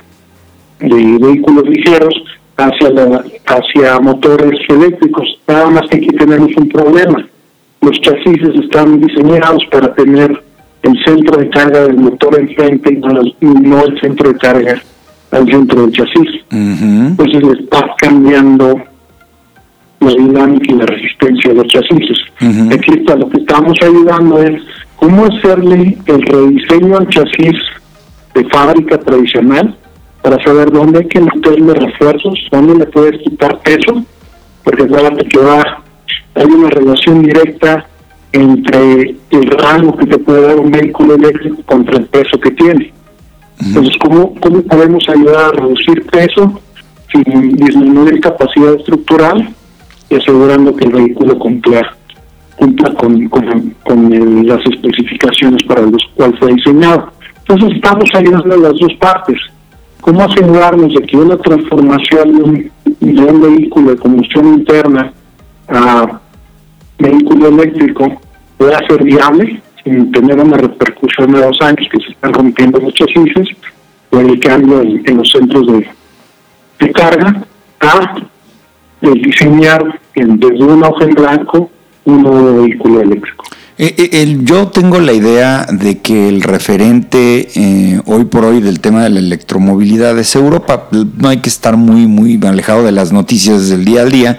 de 0.80 1.18
vehículos 1.20 1.64
ligeros 1.68 2.14
hacia 2.58 2.90
la, 2.90 3.24
hacia 3.48 4.00
motores 4.00 4.60
eléctricos. 4.68 5.40
Nada 5.48 5.70
más 5.70 5.90
que 5.90 5.98
aquí 5.98 6.08
tenemos 6.08 6.52
un 6.58 6.68
problema. 6.70 7.26
Los 7.82 8.00
chasis 8.02 8.42
están 8.64 9.00
diseñados 9.00 9.64
para 9.72 9.94
tener 9.96 10.44
el 10.84 11.04
centro 11.06 11.38
de 11.38 11.50
carga 11.50 11.82
del 11.82 11.98
motor 11.98 12.40
enfrente 12.40 12.94
y 12.94 13.46
no, 13.46 13.84
el 13.84 14.00
centro 14.00 14.32
de 14.32 14.38
carga 14.38 14.82
al 15.32 15.46
centro 15.46 15.82
del 15.82 15.92
chasis. 15.92 16.44
Entonces 16.52 17.44
le 17.44 17.64
está 17.64 17.96
cambiando 17.98 18.82
la 20.00 20.12
dinámica 20.12 20.74
y 20.74 20.78
la 20.78 20.86
resistencia 20.86 21.54
de 21.54 21.56
los 21.58 21.68
chasis. 21.68 22.20
Aquí 22.74 22.92
está 22.92 23.16
lo 23.16 23.30
que 23.30 23.40
estamos 23.40 23.78
ayudando 23.82 24.42
es 24.42 24.62
cómo 24.96 25.26
hacerle 25.26 25.98
el 26.06 26.22
rediseño 26.22 26.98
al 26.98 27.08
chasis 27.10 27.56
de 28.34 28.46
fábrica 28.50 28.98
tradicional 28.98 29.76
para 30.22 30.42
saber 30.44 30.72
dónde 30.72 31.00
hay 31.00 31.08
que 31.08 31.22
meterle 31.22 31.74
refuerzos, 31.74 32.36
dónde 32.52 32.76
le 32.76 32.86
puedes 32.88 33.22
quitar 33.22 33.60
peso, 33.62 34.04
porque 34.64 34.84
acuérdate 34.84 35.26
que 35.26 35.40
va, 35.40 35.84
hay 36.40 36.46
una 36.46 36.70
relación 36.70 37.22
directa 37.22 37.86
entre 38.32 39.16
el 39.32 39.52
rango 39.52 39.98
que 39.98 40.06
te 40.06 40.18
puede 40.20 40.42
dar 40.48 40.60
un 40.60 40.72
vehículo 40.72 41.16
eléctrico 41.16 41.62
contra 41.66 41.98
el 41.98 42.06
peso 42.06 42.40
que 42.40 42.52
tiene. 42.52 42.94
Entonces, 43.60 43.94
¿cómo, 44.00 44.34
¿cómo 44.40 44.62
podemos 44.62 45.04
ayudar 45.10 45.48
a 45.48 45.52
reducir 45.52 46.06
peso 46.06 46.62
sin 47.12 47.56
disminuir 47.58 48.22
capacidad 48.22 48.76
estructural 48.76 49.50
y 50.10 50.16
asegurando 50.16 50.74
que 50.76 50.86
el 50.86 50.92
vehículo 50.94 51.38
cumpla, 51.38 51.96
cumpla 52.56 52.94
con, 52.94 53.28
con, 53.28 54.48
las 54.48 54.62
especificaciones 54.66 55.62
para 55.64 55.82
los 55.82 56.02
cuales 56.16 56.40
fue 56.40 56.54
diseñado? 56.54 57.12
Entonces, 57.40 57.76
estamos 57.76 58.10
ayudando 58.14 58.56
a 58.56 58.58
las 58.58 58.80
dos 58.80 58.94
partes. 58.98 59.38
¿Cómo 60.00 60.22
asegurarnos 60.22 60.94
de 60.94 61.02
que 61.02 61.18
una 61.18 61.36
transformación 61.38 62.38
de 62.38 62.44
un, 62.44 62.72
de 63.02 63.22
un 63.26 63.42
vehículo 63.42 63.90
de 63.90 63.98
combustión 63.98 64.54
interna 64.54 65.12
a 65.68 66.22
vehículo 67.00 67.48
eléctrico 67.48 68.22
pueda 68.58 68.80
ser 68.88 69.04
viable 69.04 69.62
sin 69.84 70.12
tener 70.12 70.40
una 70.40 70.58
repercusión 70.58 71.32
de 71.32 71.42
dos 71.42 71.60
años 71.62 71.88
que 71.92 72.00
se 72.00 72.12
están 72.12 72.34
rompiendo 72.34 72.80
muchos 72.80 73.08
índices 73.16 73.48
o 74.12 74.20
en, 74.20 75.18
los 75.18 75.32
centros 75.32 75.68
de, 75.68 75.88
de 76.80 76.92
carga 76.92 77.44
a 77.80 78.16
el 79.02 79.22
diseñar 79.22 80.00
desde 80.16 80.64
un 80.64 80.84
hoja 80.84 81.06
en 81.06 81.14
blanco 81.14 81.70
un 82.06 82.24
nuevo 82.24 82.62
vehículo 82.64 83.02
eléctrico. 83.02 83.46
Eh, 83.82 83.96
eh, 83.98 84.38
yo 84.42 84.68
tengo 84.68 85.00
la 85.00 85.14
idea 85.14 85.66
de 85.72 86.00
que 86.00 86.28
el 86.28 86.42
referente 86.42 87.48
eh, 87.56 88.02
hoy 88.08 88.26
por 88.26 88.44
hoy 88.44 88.60
del 88.60 88.82
tema 88.82 89.04
de 89.04 89.10
la 89.10 89.20
electromovilidad 89.20 90.20
es 90.20 90.36
Europa. 90.36 90.90
No 90.92 91.30
hay 91.30 91.38
que 91.38 91.48
estar 91.48 91.78
muy, 91.78 92.06
muy 92.06 92.38
alejado 92.46 92.84
de 92.84 92.92
las 92.92 93.14
noticias 93.14 93.70
del 93.70 93.86
día 93.86 94.02
al 94.02 94.12
día. 94.12 94.38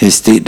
Este, 0.00 0.42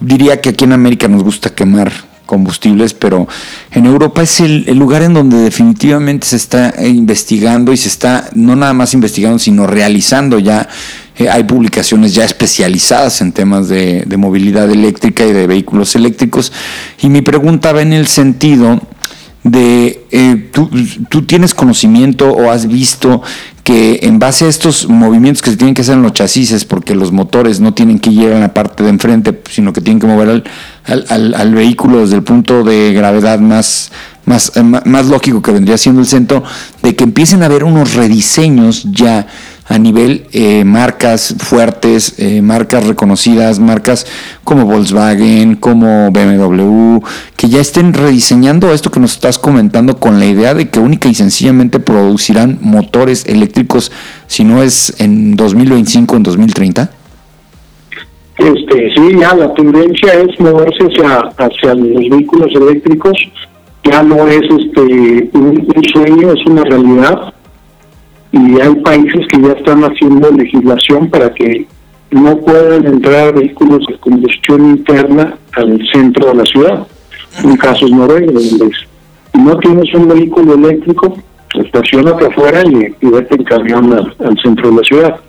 diría 0.00 0.40
que 0.40 0.50
aquí 0.50 0.64
en 0.64 0.72
América 0.72 1.08
nos 1.08 1.22
gusta 1.22 1.50
quemar 1.50 1.92
combustibles, 2.26 2.92
pero 2.92 3.26
en 3.72 3.86
Europa 3.86 4.22
es 4.22 4.40
el, 4.40 4.64
lugar 4.78 5.02
en 5.02 5.14
donde 5.14 5.38
definitivamente 5.38 6.26
se 6.26 6.36
está 6.36 6.74
investigando 6.78 7.72
y 7.72 7.78
se 7.78 7.88
está 7.88 8.28
no 8.34 8.54
nada 8.54 8.74
más 8.74 8.94
investigando, 8.94 9.38
sino 9.38 9.66
realizando 9.66 10.38
ya. 10.38 10.68
Eh, 11.16 11.28
hay 11.28 11.42
publicaciones 11.42 12.14
ya 12.14 12.24
especializadas 12.24 13.22
en 13.22 13.32
temas 13.32 13.68
de, 13.68 14.04
de 14.06 14.16
movilidad 14.16 14.70
eléctrica 14.70 15.24
y 15.24 15.32
de 15.32 15.48
vehículos 15.48 15.96
eléctricos. 15.96 16.52
Y 17.00 17.08
mi 17.08 17.22
pregunta 17.22 17.72
va 17.72 17.82
en 17.82 17.92
el 17.92 18.06
sentido 18.06 18.80
de, 19.44 20.06
eh, 20.10 20.50
tú, 20.52 21.22
tienes 21.22 21.54
conocimiento 21.54 22.30
o 22.30 22.50
has 22.50 22.66
visto 22.66 23.22
que 23.64 24.00
en 24.02 24.18
base 24.18 24.46
a 24.46 24.48
estos 24.48 24.88
movimientos 24.88 25.42
que 25.42 25.50
se 25.50 25.56
tienen 25.56 25.74
que 25.74 25.82
hacer 25.82 25.94
en 25.94 26.02
los 26.02 26.12
chasis, 26.12 26.64
porque 26.64 26.94
los 26.94 27.12
motores 27.12 27.60
no 27.60 27.74
tienen 27.74 27.98
que 27.98 28.10
ir 28.10 28.32
a 28.32 28.40
la 28.40 28.54
parte 28.54 28.82
de 28.82 28.90
enfrente, 28.90 29.42
sino 29.50 29.72
que 29.72 29.80
tienen 29.80 30.00
que 30.00 30.06
mover 30.06 30.42
al, 30.84 31.04
al, 31.08 31.34
al 31.34 31.54
vehículo 31.54 32.00
desde 32.00 32.16
el 32.16 32.22
punto 32.22 32.64
de 32.64 32.92
gravedad 32.92 33.38
más, 33.38 33.92
más, 34.24 34.52
eh, 34.56 34.62
más 34.62 35.06
lógico 35.06 35.42
que 35.42 35.52
vendría 35.52 35.78
siendo 35.78 36.00
el 36.00 36.06
centro, 36.06 36.42
de 36.82 36.96
que 36.96 37.04
empiecen 37.04 37.42
a 37.42 37.46
haber 37.46 37.64
unos 37.64 37.94
rediseños 37.94 38.84
ya 38.90 39.26
a 39.68 39.78
nivel 39.78 40.22
eh, 40.32 40.64
marcas 40.64 41.34
fuertes, 41.38 42.18
eh, 42.18 42.40
marcas 42.40 42.86
reconocidas, 42.86 43.60
marcas 43.60 44.06
como 44.42 44.64
Volkswagen, 44.64 45.56
como 45.56 46.10
BMW, 46.10 47.00
que 47.36 47.48
ya 47.48 47.60
estén 47.60 47.92
rediseñando 47.92 48.72
esto 48.72 48.90
que 48.90 48.98
nos 48.98 49.12
estás 49.12 49.38
comentando 49.38 49.98
con 49.98 50.18
la 50.18 50.26
idea 50.26 50.54
de 50.54 50.70
que 50.70 50.80
única 50.80 51.08
y 51.08 51.14
sencillamente 51.14 51.80
producirán 51.80 52.58
motores 52.62 53.26
eléctricos, 53.26 53.92
si 54.26 54.42
no 54.42 54.62
es 54.62 54.98
en 55.00 55.36
2025 55.36 56.16
en 56.16 56.22
2030? 56.22 56.90
Este, 58.38 58.94
sí, 58.94 59.18
ya 59.20 59.34
la 59.34 59.52
tendencia 59.52 60.14
es 60.14 60.40
moverse 60.40 60.84
hacia, 60.84 61.18
hacia 61.36 61.74
los 61.74 62.08
vehículos 62.08 62.50
eléctricos, 62.54 63.18
ya 63.84 64.02
no 64.02 64.26
es 64.28 64.42
este 64.42 65.30
un 65.32 65.82
sueño, 65.92 66.32
es 66.32 66.46
una 66.46 66.62
realidad 66.64 67.34
y 68.32 68.60
hay 68.60 68.74
países 68.76 69.26
que 69.28 69.40
ya 69.40 69.52
están 69.52 69.82
haciendo 69.82 70.30
legislación 70.30 71.08
para 71.08 71.32
que 71.32 71.66
no 72.10 72.36
puedan 72.38 72.86
entrar 72.86 73.34
vehículos 73.34 73.86
de 73.88 73.98
combustión 73.98 74.70
interna 74.70 75.34
al 75.52 75.80
centro 75.92 76.28
de 76.28 76.34
la 76.34 76.44
ciudad. 76.44 76.86
En 77.44 77.56
casos 77.56 77.90
Noruega, 77.90 78.32
donde 78.32 78.70
si 79.32 79.40
no 79.40 79.56
tienes 79.58 79.94
un 79.94 80.08
vehículo 80.08 80.54
eléctrico, 80.54 81.16
estacionate 81.54 82.26
afuera 82.26 82.62
y, 82.64 82.94
y 83.00 83.10
vete 83.10 83.34
en 83.36 83.44
camión 83.44 83.92
al, 83.92 84.38
centro 84.42 84.70
de 84.70 84.76
la 84.76 84.82
ciudad. 84.82 85.20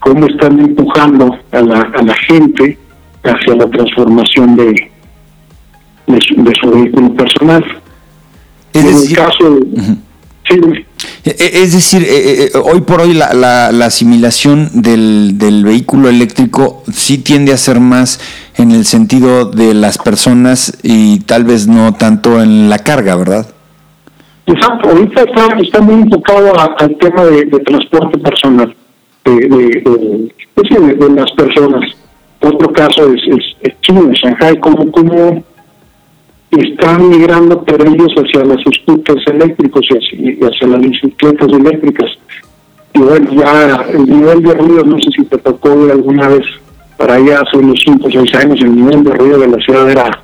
¿Cómo 0.00 0.26
están 0.26 0.60
empujando 0.60 1.36
a 1.52 1.60
la, 1.60 1.80
a 1.80 2.02
la 2.02 2.14
gente 2.14 2.78
hacia 3.22 3.54
la 3.54 3.66
transformación 3.68 4.56
de, 4.56 4.90
de, 6.06 6.20
su, 6.60 6.70
vehículo 6.70 7.14
personal? 7.14 7.64
en 8.74 8.86
el 8.86 9.14
caso 9.14 9.60
Sí, 10.48 10.60
e, 11.24 11.30
e, 11.30 11.62
es 11.62 11.72
decir, 11.72 12.06
e, 12.06 12.50
hoy 12.58 12.82
por 12.82 13.00
hoy 13.00 13.14
la, 13.14 13.32
la, 13.32 13.86
asimilación 13.86 14.68
del, 14.74 15.38
del, 15.38 15.64
vehículo 15.64 16.08
eléctrico 16.08 16.82
sí 16.92 17.18
tiende 17.18 17.52
a 17.52 17.56
ser 17.56 17.80
más 17.80 18.20
en 18.56 18.70
el 18.70 18.84
sentido 18.84 19.46
de 19.46 19.74
las 19.74 19.98
personas 19.98 20.78
y 20.82 21.20
tal 21.20 21.44
vez 21.44 21.66
no 21.66 21.94
tanto 21.94 22.42
en 22.42 22.68
la 22.68 22.78
carga, 22.78 23.16
¿verdad? 23.16 23.46
Exacto, 24.46 24.90
ahorita 24.90 25.22
está, 25.22 25.58
está 25.58 25.80
muy 25.80 26.02
enfocado 26.02 26.52
al 26.78 26.96
tema 26.98 27.24
de, 27.24 27.46
transporte 27.60 28.18
personal, 28.18 28.74
de, 29.24 29.32
de, 29.32 30.30
de, 30.94 31.10
las 31.10 31.30
personas. 31.32 31.80
Otro 32.42 32.70
caso 32.74 33.10
es, 33.14 33.22
es, 33.62 33.80
China, 33.80 34.12
Shanghai, 34.12 34.60
como, 34.60 34.92
como 34.92 35.42
están 36.60 37.08
migrando 37.08 37.62
pero 37.64 37.84
ellos 37.84 38.12
hacia 38.16 38.44
los 38.44 38.60
scooters 38.62 39.26
eléctricos 39.26 39.86
y 40.12 40.44
hacia, 40.44 40.66
las 40.68 40.80
bicicletas 40.80 41.48
eléctricas. 41.48 42.10
Y 42.94 43.00
bueno, 43.00 43.32
ya 43.32 43.84
el 43.92 44.06
nivel 44.06 44.42
de 44.42 44.54
ruido, 44.54 44.84
no 44.84 44.98
sé 44.98 45.10
si 45.16 45.24
te 45.24 45.38
tocó 45.38 45.70
alguna 45.70 46.28
vez 46.28 46.46
para 46.96 47.14
allá 47.14 47.40
hace 47.40 47.58
unos 47.58 47.80
5 47.84 48.06
o 48.06 48.10
6 48.10 48.34
años, 48.36 48.60
el 48.60 48.76
nivel 48.76 49.04
de 49.04 49.12
ruido 49.14 49.38
de 49.40 49.48
la 49.48 49.58
ciudad 49.58 49.90
era, 49.90 50.22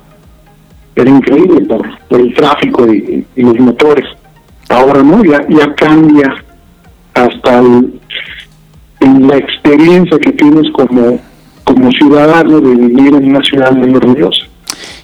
era 0.95 1.09
increíble 1.09 1.61
por, 1.61 1.85
el 2.19 2.33
tráfico 2.33 2.87
y, 2.93 3.25
los 3.35 3.59
motores. 3.59 4.05
Ahora 4.69 5.03
no, 5.03 5.23
ya, 5.23 5.45
ya 5.49 5.73
cambia 5.75 6.33
hasta 7.13 7.61
la 9.01 9.37
experiencia 9.37 10.17
que 10.19 10.31
tienes 10.31 10.71
como, 10.71 11.19
como 11.63 11.91
ciudadano 11.91 12.61
de 12.61 12.75
vivir 12.75 13.15
en 13.15 13.29
una 13.29 13.41
ciudad 13.41 13.71
muy 13.73 13.99
ruidosa. 13.99 14.50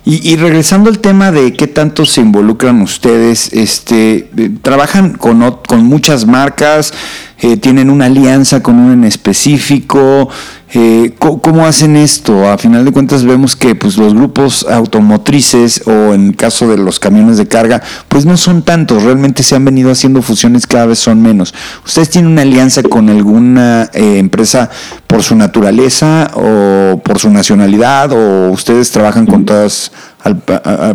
Y, 0.10 0.38
regresando 0.38 0.90
al 0.90 1.00
tema 1.00 1.34
de 1.34 1.52
qué 1.52 1.68
tanto 1.68 2.06
se 2.06 2.22
involucran 2.22 2.82
ustedes, 2.82 3.52
este, 3.52 4.30
eh, 4.38 4.50
trabajan 4.62 5.16
con, 5.16 5.42
con 5.68 5.84
muchas 5.84 6.26
marcas, 6.26 6.94
eh, 7.40 7.58
tienen 7.58 7.90
una 7.90 8.06
alianza 8.06 8.64
con 8.64 8.80
uno 8.80 8.94
en 8.94 9.04
específico, 9.04 10.30
eh, 10.74 11.14
¿cómo, 11.18 11.66
hacen 11.66 11.96
esto? 11.96 12.50
A 12.50 12.58
final 12.58 12.84
de 12.84 12.92
cuentas 12.92 13.24
vemos 13.24 13.56
que 13.56 13.74
pues, 13.76 13.98
los 13.98 14.14
grupos 14.14 14.66
automotrices 14.68 15.88
o 15.88 16.14
en 16.14 16.30
el 16.30 16.36
caso 16.36 16.68
de 16.68 16.78
los 16.78 17.00
camiones 17.00 17.38
de 17.38 17.48
carga, 17.48 17.82
pues 18.08 18.26
no 18.26 18.36
son 18.36 18.64
tantos, 18.64 19.04
realmente 19.04 19.44
se 19.44 19.56
han 19.56 19.64
venido 19.64 19.92
haciendo 19.92 20.22
fusiones, 20.22 20.68
cada 20.68 20.88
vez 20.88 21.00
son 21.00 21.22
menos. 21.22 21.54
¿Ustedes 21.86 22.10
tienen 22.10 22.32
una 22.32 22.42
alianza 22.42 22.84
con 22.84 23.10
alguna 23.10 23.90
eh, 23.94 24.18
empresa 24.18 24.70
por 25.06 25.24
su 25.24 25.36
naturaleza 25.36 26.32
o 26.34 27.00
por 27.04 27.20
su 27.20 27.30
nacionalidad 27.30 28.12
o 28.12 28.52
ustedes 28.52 28.92
trabajan 28.92 29.26
con 29.26 29.46
todas 29.46 29.92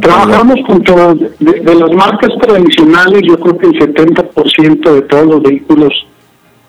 Trabajamos 0.01 0.57
con 0.67 0.83
todas, 0.83 1.17
de, 1.19 1.75
las 1.75 1.93
marcas 1.93 2.31
tradicionales, 2.43 3.23
yo 3.27 3.39
creo 3.39 3.57
que 3.57 3.67
el 3.67 3.95
70% 3.95 4.95
de 4.95 5.03
todos 5.03 5.27
los 5.27 5.43
vehículos 5.43 5.93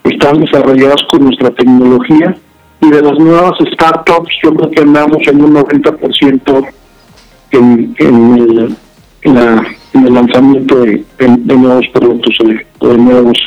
están 0.03 0.39
desarrollados 0.39 1.03
con 1.09 1.23
nuestra 1.25 1.51
tecnología 1.51 2.35
y 2.81 2.89
de 2.89 3.01
las 3.01 3.17
nuevas 3.17 3.53
startups 3.73 4.31
yo 4.43 4.53
creo 4.53 4.71
que 4.71 4.81
andamos 4.81 5.17
en 5.27 5.41
un 5.41 5.53
90% 5.55 6.67
en, 7.51 7.95
en, 7.97 8.33
el, 8.33 8.75
en, 9.21 10.05
el 10.05 10.13
lanzamiento 10.13 10.81
de, 10.81 11.05
nuevos 11.45 11.85
productos 11.93 12.35
o 12.79 12.87
de, 12.87 12.97
nuevos 12.97 13.37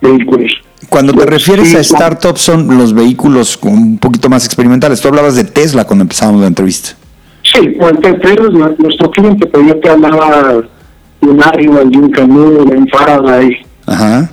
vehículos. 0.00 0.52
Cuando 0.88 1.12
te 1.14 1.24
refieres 1.24 1.74
a 1.74 1.84
startups 1.84 2.40
son 2.40 2.76
los 2.76 2.92
vehículos 2.92 3.58
un 3.62 3.98
poquito 3.98 4.28
más 4.28 4.44
experimentales. 4.44 5.00
Tú 5.00 5.08
hablabas 5.08 5.36
de 5.36 5.44
Tesla 5.44 5.86
cuando 5.86 6.02
empezamos 6.02 6.40
la 6.40 6.48
entrevista. 6.48 6.90
Sí, 7.42 7.74
bueno, 7.78 7.98
Tesla 8.00 8.74
nuestro 8.78 9.10
cliente, 9.10 9.46
pero 9.46 9.66
yo 9.66 9.76
te 9.78 9.88
hablaba 9.88 10.62
de 11.20 11.28
un 11.28 11.42
Arrival, 11.42 11.90
de 11.90 11.98
un 11.98 12.10
Canoo, 12.10 12.64
de 12.64 12.76
un 12.76 12.88
Faraday. 12.88 13.56
Ajá 13.86 14.30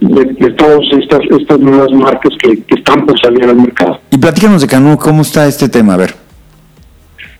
de, 0.00 0.24
de 0.24 0.50
todas 0.52 0.80
estas, 0.92 1.20
estas 1.30 1.58
nuevas 1.58 1.90
marcas 1.92 2.32
que, 2.42 2.62
están 2.76 3.06
por 3.06 3.18
salir 3.20 3.44
al 3.44 3.56
mercado. 3.56 4.00
Y 4.10 4.18
platícanos 4.18 4.62
de 4.62 4.68
Canú, 4.68 4.96
¿cómo 4.96 5.22
está 5.22 5.46
este 5.46 5.68
tema? 5.68 5.94
A 5.94 5.96
ver. 5.96 6.14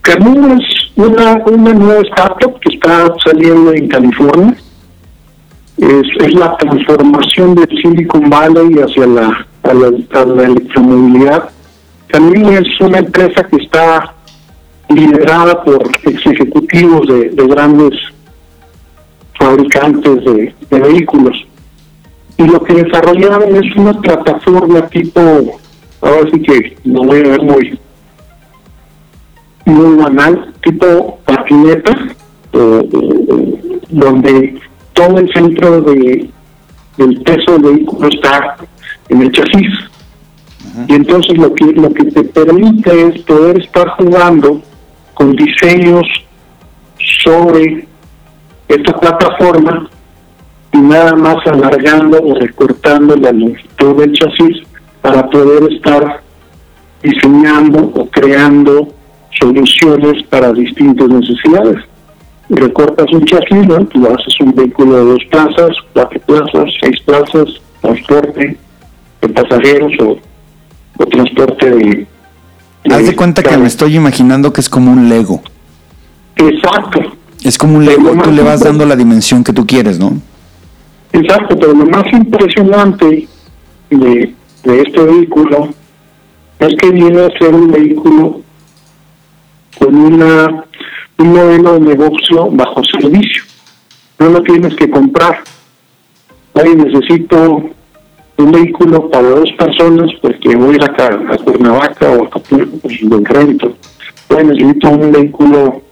Canú 0.02 0.54
es 0.54 0.92
una, 0.96 1.42
una 1.46 1.72
nueva 1.72 2.00
startup 2.02 2.58
que 2.60 2.74
está 2.74 3.12
saliendo 3.24 3.72
en 3.72 3.88
California. 3.88 4.56
Es, 5.78 6.26
es 6.26 6.34
la 6.34 6.56
transformación 6.56 7.54
de 7.54 7.66
Silicon 7.80 8.28
Valley 8.28 8.80
hacia 8.80 9.06
la, 9.06 9.46
a 9.62 9.74
la, 9.74 10.44
electromovilidad. 10.44 11.50
Canú 12.08 12.50
es 12.50 12.80
una 12.80 12.98
empresa 12.98 13.44
que 13.44 13.56
está 13.56 14.14
liderada 14.88 15.62
por 15.62 15.86
ex 16.04 16.26
ejecutivos 16.26 17.06
de, 17.06 17.46
grandes 17.46 17.94
fabricantes 19.38 20.24
de 20.24 20.54
vehículos 20.70 21.46
y 22.40 22.46
lo 22.46 22.62
que 22.62 22.72
desarrollaron 22.72 23.54
es 23.54 23.76
una 23.76 23.92
plataforma 24.00 24.86
tipo, 24.88 25.20
ahora 26.00 26.30
sí 26.32 26.40
que 26.40 26.76
no 26.84 27.02
voy 27.02 27.18
a 27.18 27.22
ver 27.22 27.42
muy, 27.42 27.78
muy 29.66 29.96
banal, 29.96 30.54
tipo 30.62 31.18
patineta, 31.26 31.92
eh, 32.54 32.88
eh, 32.92 33.80
donde 33.90 34.58
todo 34.94 35.18
el 35.18 35.30
centro 35.34 35.82
de 35.82 36.30
del 36.96 37.20
peso 37.22 37.52
del 37.52 37.74
vehículo 37.74 38.08
está 38.08 38.56
en 39.08 39.22
el 39.22 39.32
chasis. 39.32 39.72
Y 40.88 40.94
entonces 40.94 41.36
lo 41.36 41.54
que 41.54 41.64
lo 41.66 41.92
que 41.92 42.04
te 42.04 42.24
permite 42.24 43.08
es 43.08 43.22
poder 43.22 43.60
estar 43.60 43.88
jugando 43.98 44.62
con 45.14 45.36
diseños 45.36 46.06
sobre 47.22 47.86
esta 48.68 48.98
plataforma 48.98 49.90
y 50.72 50.78
nada 50.78 51.14
más 51.14 51.36
alargando 51.46 52.22
o 52.22 52.34
recortando 52.34 53.16
la 53.16 53.32
longitud 53.32 53.96
del 53.96 54.12
chasis 54.12 54.62
para 55.02 55.28
poder 55.28 55.72
estar 55.72 56.22
diseñando 57.02 57.90
o 57.94 58.06
creando 58.06 58.88
soluciones 59.38 60.22
para 60.24 60.52
distintas 60.52 61.08
necesidades. 61.08 61.84
Recortas 62.48 63.06
un 63.12 63.24
chasis, 63.24 63.66
¿no? 63.66 63.84
tú 63.86 64.06
haces 64.06 64.40
un 64.40 64.52
vehículo 64.54 64.96
de 64.96 65.04
dos 65.12 65.24
plazas, 65.30 65.70
cuatro 65.92 66.20
plazas, 66.20 66.72
seis 66.80 67.00
plazas, 67.00 67.48
transporte 67.80 68.58
de 69.22 69.28
pasajeros 69.28 69.92
o, 70.00 70.18
transporte 71.06 71.70
de, 71.70 72.06
Haz 72.90 73.06
de 73.06 73.16
cuenta 73.16 73.42
que 73.42 73.56
me 73.56 73.66
estoy 73.66 73.96
imaginando 73.96 74.52
que 74.52 74.60
es 74.60 74.68
como 74.68 74.92
un 74.92 75.08
Lego. 75.08 75.42
Exacto. 76.36 77.00
Es 77.42 77.56
como 77.56 77.76
un 77.76 77.84
Lego, 77.84 78.12
tú 78.22 78.30
le 78.30 78.42
vas 78.42 78.60
dando 78.60 78.84
la 78.84 78.96
dimensión 78.96 79.44
que 79.44 79.52
tú 79.52 79.66
quieres, 79.66 79.98
¿no? 79.98 80.20
Exacto, 81.12 81.56
pero 81.58 81.72
lo 81.72 81.86
más 81.86 82.04
impresionante 82.12 83.28
de, 83.90 84.34
este 84.64 85.02
vehículo 85.02 85.68
es 86.58 86.74
que 86.76 86.90
viene 86.90 87.20
a 87.20 87.38
ser 87.38 87.54
un 87.54 87.70
vehículo 87.70 88.42
con 89.78 89.94
una 89.94 90.64
un 91.18 91.34
modelo 91.34 91.74
de 91.74 91.80
negocio 91.80 92.48
bajo 92.50 92.82
servicio. 92.84 93.42
No 94.18 94.30
lo 94.30 94.42
tienes 94.42 94.74
que 94.74 94.88
comprar. 94.88 95.42
Oye, 96.54 96.74
necesito 96.76 97.70
un 98.38 98.52
vehículo 98.52 99.10
para 99.10 99.28
dos 99.28 99.52
personas 99.52 100.10
porque 100.22 100.56
voy 100.56 100.78
a, 100.80 101.02
a, 101.02 101.34
a 101.34 101.38
Cuernavaca 101.38 102.10
o 102.10 102.24
a 102.24 102.26
Acapulco, 102.26 102.78
pues 102.78 103.02
lo 103.02 103.18
rento. 103.18 103.76
Oye, 104.28 104.44
necesito 104.44 104.88
un 104.88 105.12
vehículo 105.12 105.82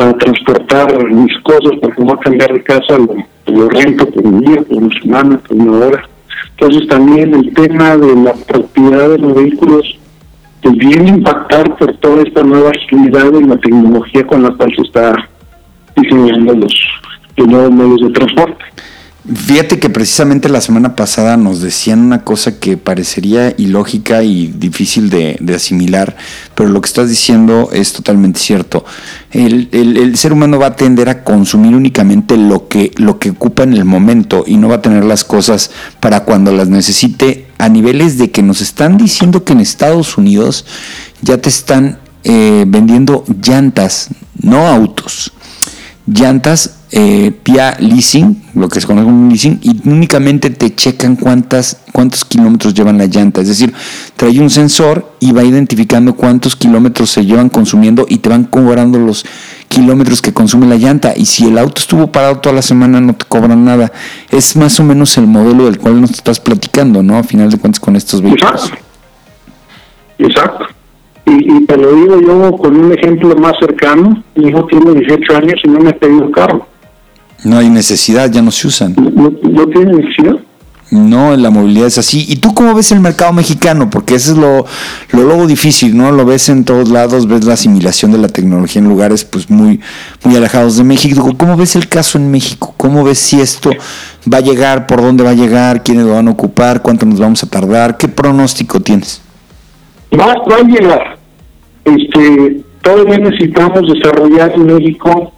para 0.00 0.16
transportar 0.16 1.12
mis 1.12 1.38
cosas 1.42 1.72
porque 1.82 2.02
voy 2.02 2.16
cambiar 2.20 2.54
de 2.54 2.62
casa, 2.62 2.96
lo, 2.96 3.16
lo 3.52 3.68
rento 3.68 4.06
por 4.06 4.26
un 4.26 4.40
día, 4.40 4.62
por 4.62 4.78
una 4.78 5.00
semana, 5.02 5.38
por 5.46 5.58
una 5.58 5.86
hora. 5.86 6.08
Entonces 6.52 6.88
también 6.88 7.34
el 7.34 7.52
tema 7.52 7.98
de 7.98 8.16
la 8.16 8.32
propiedad 8.32 9.10
de 9.10 9.18
los 9.18 9.34
vehículos 9.34 9.98
pues 10.62 10.76
viene 10.78 11.10
a 11.10 11.14
impactar 11.16 11.76
por 11.76 11.94
toda 11.98 12.22
esta 12.22 12.42
nueva 12.42 12.70
agilidad 12.70 13.26
en 13.34 13.50
la 13.50 13.58
tecnología 13.58 14.26
con 14.26 14.42
la 14.42 14.50
cual 14.52 14.72
se 14.74 14.82
está 14.82 15.28
diseñando 15.94 16.54
los 16.54 16.74
nuevos 17.36 17.70
medios 17.70 18.00
de 18.00 18.10
transporte. 18.10 18.64
Fíjate 19.32 19.78
que 19.78 19.90
precisamente 19.90 20.48
la 20.48 20.60
semana 20.60 20.96
pasada 20.96 21.36
nos 21.36 21.60
decían 21.60 22.00
una 22.00 22.24
cosa 22.24 22.58
que 22.58 22.76
parecería 22.76 23.54
ilógica 23.56 24.24
y 24.24 24.48
difícil 24.48 25.08
de, 25.08 25.38
asimilar, 25.54 26.16
pero 26.56 26.68
lo 26.68 26.80
que 26.80 26.88
estás 26.88 27.08
diciendo 27.08 27.68
es 27.72 27.92
totalmente 27.92 28.40
cierto. 28.40 28.84
El, 29.30 30.16
ser 30.16 30.32
humano 30.32 30.58
va 30.58 30.66
a 30.66 30.76
tender 30.76 31.08
a 31.08 31.22
consumir 31.22 31.76
únicamente 31.76 32.36
lo 32.36 32.66
que, 32.66 32.90
lo 32.96 33.20
que 33.20 33.30
ocupa 33.30 33.62
en 33.62 33.74
el 33.74 33.84
momento 33.84 34.42
y 34.44 34.56
no 34.56 34.68
va 34.68 34.76
a 34.76 34.82
tener 34.82 35.04
las 35.04 35.22
cosas 35.22 35.70
para 36.00 36.24
cuando 36.24 36.50
las 36.52 36.68
necesite 36.68 37.46
a 37.58 37.68
niveles 37.68 38.18
de 38.18 38.32
que 38.32 38.42
nos 38.42 38.60
están 38.60 38.96
diciendo 38.96 39.44
que 39.44 39.52
en 39.52 39.60
Estados 39.60 40.18
Unidos 40.18 40.64
ya 41.22 41.38
te 41.38 41.50
están 41.50 42.00
eh, 42.24 42.64
vendiendo 42.66 43.24
llantas, 43.40 44.08
no 44.42 44.66
autos 44.66 45.32
llantas 46.06 46.79
eh, 46.92 47.32
vía 47.44 47.76
leasing, 47.78 48.42
lo 48.54 48.68
que 48.68 48.80
se 48.80 48.86
conoce 48.86 49.04
como 49.04 49.28
leasing, 49.30 49.60
y 49.62 49.88
únicamente 49.88 50.50
te 50.50 50.74
checan 50.74 51.16
cuántas, 51.16 51.82
cuántos 51.92 52.24
kilómetros 52.24 52.74
llevan 52.74 52.98
la 52.98 53.06
llanta. 53.06 53.40
Es 53.40 53.48
decir, 53.48 53.72
trae 54.16 54.40
un 54.40 54.50
sensor 54.50 55.12
y 55.20 55.32
va 55.32 55.44
identificando 55.44 56.14
cuántos 56.14 56.56
kilómetros 56.56 57.10
se 57.10 57.24
llevan 57.24 57.48
consumiendo 57.48 58.06
y 58.08 58.18
te 58.18 58.28
van 58.28 58.44
cobrando 58.44 58.98
los 58.98 59.24
kilómetros 59.68 60.20
que 60.20 60.32
consume 60.32 60.66
la 60.66 60.76
llanta. 60.76 61.14
Y 61.16 61.26
si 61.26 61.46
el 61.46 61.58
auto 61.58 61.80
estuvo 61.80 62.10
parado 62.10 62.38
toda 62.38 62.56
la 62.56 62.62
semana, 62.62 63.00
no 63.00 63.14
te 63.14 63.24
cobran 63.24 63.64
nada. 63.64 63.92
Es 64.30 64.56
más 64.56 64.78
o 64.80 64.84
menos 64.84 65.16
el 65.16 65.26
modelo 65.26 65.66
del 65.66 65.78
cual 65.78 66.00
nos 66.00 66.10
estás 66.10 66.40
platicando, 66.40 67.02
¿no? 67.02 67.18
A 67.18 67.22
final 67.22 67.50
de 67.50 67.58
cuentas, 67.58 67.80
con 67.80 67.96
estos 67.96 68.20
vehículos. 68.20 68.64
Exacto. 68.64 68.90
Exacto. 70.18 70.66
Y, 71.26 71.64
te 71.64 71.76
lo 71.76 71.94
digo 71.94 72.20
yo 72.20 72.56
con 72.56 72.76
un 72.76 72.92
ejemplo 72.92 73.34
más 73.36 73.54
cercano. 73.60 74.22
Mi 74.34 74.48
hijo 74.48 74.66
tiene 74.66 74.92
18 74.94 75.36
años 75.36 75.60
y 75.62 75.68
no 75.68 75.80
me 75.80 75.90
ha 75.90 75.96
pedido 75.96 76.30
carro. 76.30 76.66
No 77.44 77.58
hay 77.58 77.70
necesidad, 77.70 78.30
ya 78.30 78.42
no 78.42 78.50
se 78.50 78.66
usan. 78.66 78.94
¿No, 78.96 79.66
tiene 79.68 79.94
necesidad? 79.94 80.36
No, 80.90 81.36
la 81.36 81.50
movilidad 81.50 81.86
es 81.86 81.98
así. 81.98 82.26
¿Y 82.28 82.36
tú 82.36 82.52
cómo 82.52 82.74
ves 82.74 82.90
el 82.90 83.00
mercado 83.00 83.32
mexicano? 83.32 83.88
Porque 83.88 84.16
eso 84.16 84.32
es 84.32 84.38
lo, 84.38 84.66
lo 85.12 85.22
luego 85.24 85.46
difícil, 85.46 85.96
¿no? 85.96 86.10
Lo 86.10 86.24
ves 86.24 86.48
en 86.48 86.64
todos 86.64 86.88
lados, 86.88 87.28
ves 87.28 87.44
la 87.44 87.54
asimilación 87.54 88.10
de 88.10 88.18
la 88.18 88.28
tecnología 88.28 88.82
en 88.82 88.88
lugares 88.88 89.24
pues 89.24 89.48
muy, 89.48 89.80
muy 90.24 90.36
alejados 90.36 90.76
de 90.76 90.84
México. 90.84 91.34
¿Cómo 91.36 91.56
ves 91.56 91.76
el 91.76 91.88
caso 91.88 92.18
en 92.18 92.30
México? 92.30 92.74
¿Cómo 92.76 93.04
ves 93.04 93.18
si 93.18 93.40
esto 93.40 93.70
va 94.32 94.38
a 94.38 94.40
llegar, 94.40 94.86
por 94.86 95.00
dónde 95.00 95.22
va 95.22 95.30
a 95.30 95.34
llegar, 95.34 95.84
quiénes 95.84 96.06
lo 96.06 96.14
van 96.14 96.28
a 96.28 96.32
ocupar, 96.32 96.82
cuánto 96.82 97.06
nos 97.06 97.20
vamos 97.20 97.42
a 97.44 97.48
tardar? 97.48 97.96
¿Qué 97.96 98.08
pronóstico 98.08 98.80
tienes? 98.80 99.22
Va, 100.12 100.26
va 100.26 100.56
a 100.56 100.62
llegar. 100.62 101.18
Este, 101.84 102.62
todavía 102.82 103.18
necesitamos 103.18 103.82
desarrollar 103.94 104.52
en 104.52 104.66
México 104.66 105.32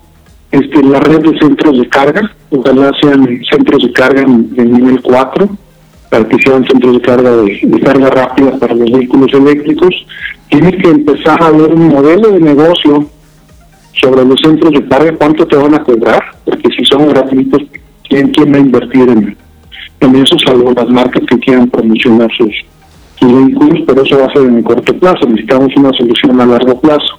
este, 0.52 0.82
la 0.82 1.00
red 1.00 1.20
de 1.22 1.38
centros 1.38 1.78
de 1.78 1.88
carga, 1.88 2.30
ojalá 2.50 2.92
sean 3.00 3.26
centros 3.50 3.82
de 3.82 3.92
carga 3.92 4.22
de 4.26 4.64
nivel 4.66 5.00
4, 5.00 5.48
para 6.10 6.28
que 6.28 6.36
sean 6.42 6.66
centros 6.66 6.92
de 6.92 7.00
carga 7.00 7.30
de, 7.36 7.80
carga 7.82 8.10
rápida 8.10 8.58
para 8.58 8.74
los 8.74 8.92
vehículos 8.92 9.32
eléctricos. 9.32 10.06
Tiene 10.50 10.76
que 10.76 10.90
empezar 10.90 11.42
a 11.42 11.46
haber 11.46 11.72
un 11.72 11.88
modelo 11.88 12.32
de 12.32 12.40
negocio 12.40 13.06
sobre 13.98 14.26
los 14.26 14.38
centros 14.44 14.72
de 14.72 14.86
carga, 14.88 15.16
cuánto 15.16 15.46
te 15.46 15.56
van 15.56 15.74
a 15.74 15.82
cobrar, 15.82 16.22
porque 16.44 16.68
si 16.76 16.84
son 16.84 17.08
gratuitos, 17.08 17.62
¿quién, 18.06 18.28
quién 18.28 18.52
va 18.52 18.58
a 18.58 18.60
invertir 18.60 19.08
en, 19.08 19.36
en 20.00 20.16
eso, 20.16 20.36
salvo 20.38 20.70
las 20.72 20.88
marcas 20.90 21.22
que 21.30 21.38
quieran 21.38 21.70
promocionar 21.70 22.30
sus, 22.36 22.52
sus 23.18 23.32
vehículos, 23.32 23.84
pero 23.86 24.02
eso 24.02 24.18
va 24.18 24.26
a 24.26 24.32
ser 24.34 24.42
en 24.42 24.58
el 24.58 24.64
corto 24.64 24.94
plazo, 24.98 25.26
necesitamos 25.26 25.74
una 25.76 25.92
solución 25.94 26.38
a 26.42 26.44
largo 26.44 26.78
plazo. 26.78 27.18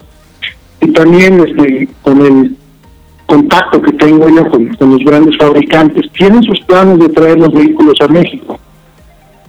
Y 0.81 0.91
también 0.91 1.39
este, 1.39 1.89
con 2.03 2.21
el 2.21 2.57
contacto 3.33 3.81
que 3.81 3.91
tengo 3.93 4.29
yo 4.29 4.47
con, 4.49 4.91
los 4.91 5.03
grandes 5.03 5.35
fabricantes, 5.37 6.11
tienen 6.13 6.43
sus 6.43 6.59
planes 6.61 6.99
de 6.99 7.09
traer 7.09 7.39
los 7.39 7.51
vehículos 7.51 7.95
a 8.01 8.07
México. 8.07 8.59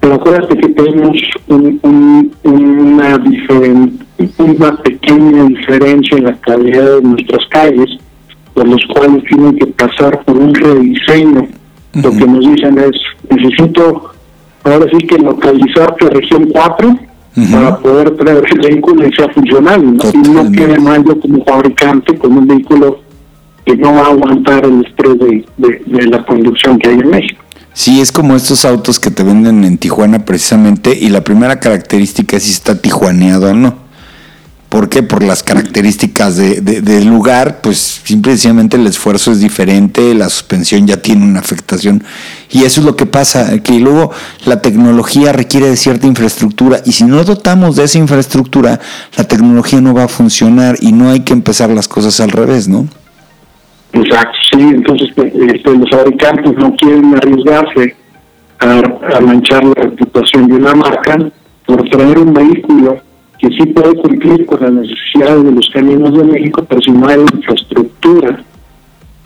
Pero 0.00 0.14
acuérdate 0.14 0.56
que 0.56 0.68
tenemos 0.68 1.16
un, 1.48 2.32
una 2.44 3.22
una 4.38 4.76
pequeña 4.76 5.44
diferencia 5.44 6.18
en 6.18 6.24
la 6.24 6.36
calidad 6.36 6.96
de 6.96 7.02
nuestras 7.02 7.46
calles, 7.48 7.90
por 8.54 8.66
los 8.66 8.80
cuales 8.92 9.24
tienen 9.24 9.56
que 9.56 9.66
pasar 9.66 10.22
por 10.24 10.36
un 10.36 10.54
rediseño. 10.54 11.46
Lo 11.94 12.10
que 12.10 12.26
nos 12.26 12.40
dicen 12.40 12.78
es, 12.78 12.96
necesito 13.30 14.10
ahora 14.64 14.86
sí 14.90 15.06
que 15.06 15.18
localizarte 15.18 16.10
región 16.10 16.48
4 16.50 16.98
para 17.52 17.78
poder 17.78 18.16
traer 18.16 18.44
el 18.50 18.58
vehículo 18.60 19.06
y 19.06 19.12
sea 19.12 19.28
funcional, 19.28 19.82
y 19.82 20.28
no 20.28 20.52
quede 20.52 20.78
mal 20.78 21.04
yo 21.04 21.18
como 21.20 21.44
fabricante 21.44 22.16
con 22.16 22.38
un 22.38 22.46
vehículo 22.46 23.03
que 23.64 23.76
no 23.76 23.94
va 23.94 24.00
a 24.00 24.06
aguantar 24.08 24.64
el 24.64 24.84
estrés 24.84 25.18
de, 25.18 25.82
de 25.86 26.06
la 26.06 26.24
conducción 26.24 26.78
que 26.78 26.90
hay 26.90 26.96
en 26.96 27.10
México. 27.10 27.44
Sí, 27.74 28.00
es 28.00 28.12
como 28.12 28.36
estos 28.36 28.64
autos 28.64 29.00
que 29.00 29.10
te 29.10 29.24
venden 29.24 29.64
en 29.64 29.78
Tijuana 29.78 30.24
precisamente 30.24 30.96
y 30.96 31.08
la 31.08 31.24
primera 31.24 31.58
característica 31.58 32.36
es 32.36 32.44
si 32.44 32.52
está 32.52 32.80
tijuaneado 32.80 33.50
o 33.50 33.54
no. 33.54 33.84
¿Por 34.68 34.88
qué? 34.88 35.02
Por 35.02 35.22
las 35.22 35.42
características 35.42 36.36
de, 36.36 36.60
del 36.60 37.06
lugar, 37.06 37.60
pues 37.60 38.00
simplemente 38.04 38.76
el 38.76 38.86
esfuerzo 38.86 39.30
es 39.30 39.40
diferente, 39.40 40.14
la 40.14 40.28
suspensión 40.28 40.86
ya 40.86 40.96
tiene 40.96 41.24
una 41.24 41.38
afectación 41.38 42.02
y 42.50 42.64
eso 42.64 42.80
es 42.80 42.86
lo 42.86 42.96
que 42.96 43.06
pasa, 43.06 43.58
que 43.60 43.78
luego 43.78 44.10
la 44.46 44.62
tecnología 44.62 45.32
requiere 45.32 45.68
de 45.68 45.76
cierta 45.76 46.08
infraestructura 46.08 46.80
y 46.84 46.92
si 46.92 47.04
no 47.04 47.22
dotamos 47.22 47.76
de 47.76 47.84
esa 47.84 47.98
infraestructura, 47.98 48.80
la 49.16 49.24
tecnología 49.24 49.80
no 49.80 49.94
va 49.94 50.04
a 50.04 50.08
funcionar 50.08 50.76
y 50.80 50.90
no 50.90 51.10
hay 51.10 51.20
que 51.20 51.32
empezar 51.34 51.70
las 51.70 51.86
cosas 51.86 52.18
al 52.18 52.30
revés, 52.30 52.66
¿no? 52.66 52.88
Exacto, 53.94 54.36
sí, 54.50 54.60
entonces 54.60 55.08
pues, 55.14 55.32
este, 55.34 55.70
los 55.70 55.88
fabricantes 55.88 56.52
no 56.58 56.74
quieren 56.74 57.14
arriesgarse 57.14 57.94
a, 58.58 59.20
manchar 59.20 59.64
la 59.64 59.74
reputación 59.74 60.48
de 60.48 60.56
una 60.56 60.74
marca 60.74 61.16
por 61.64 61.88
traer 61.88 62.18
un 62.18 62.34
vehículo 62.34 62.98
que 63.38 63.48
sí 63.48 63.66
puede 63.66 63.94
cumplir 63.94 64.46
con 64.46 64.60
las 64.60 64.72
necesidades 64.72 65.44
de 65.44 65.52
los 65.52 65.70
caminos 65.70 66.16
de 66.16 66.24
México, 66.24 66.64
pero 66.68 66.80
si 66.80 66.90
no 66.90 67.06
hay 67.06 67.20
infraestructura, 67.20 68.42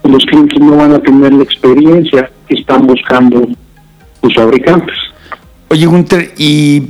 los 0.05 0.25
clientes 0.27 0.61
no 0.61 0.77
van 0.77 0.93
a 0.93 0.99
tener 0.99 1.33
la 1.33 1.45
experiencia 1.45 2.31
que 2.47 2.57
están 2.57 2.87
buscando 2.87 3.49
los 4.23 4.35
fabricantes. 4.35 4.97
Oye, 5.71 5.85
Gunter, 5.85 6.33
y 6.39 6.83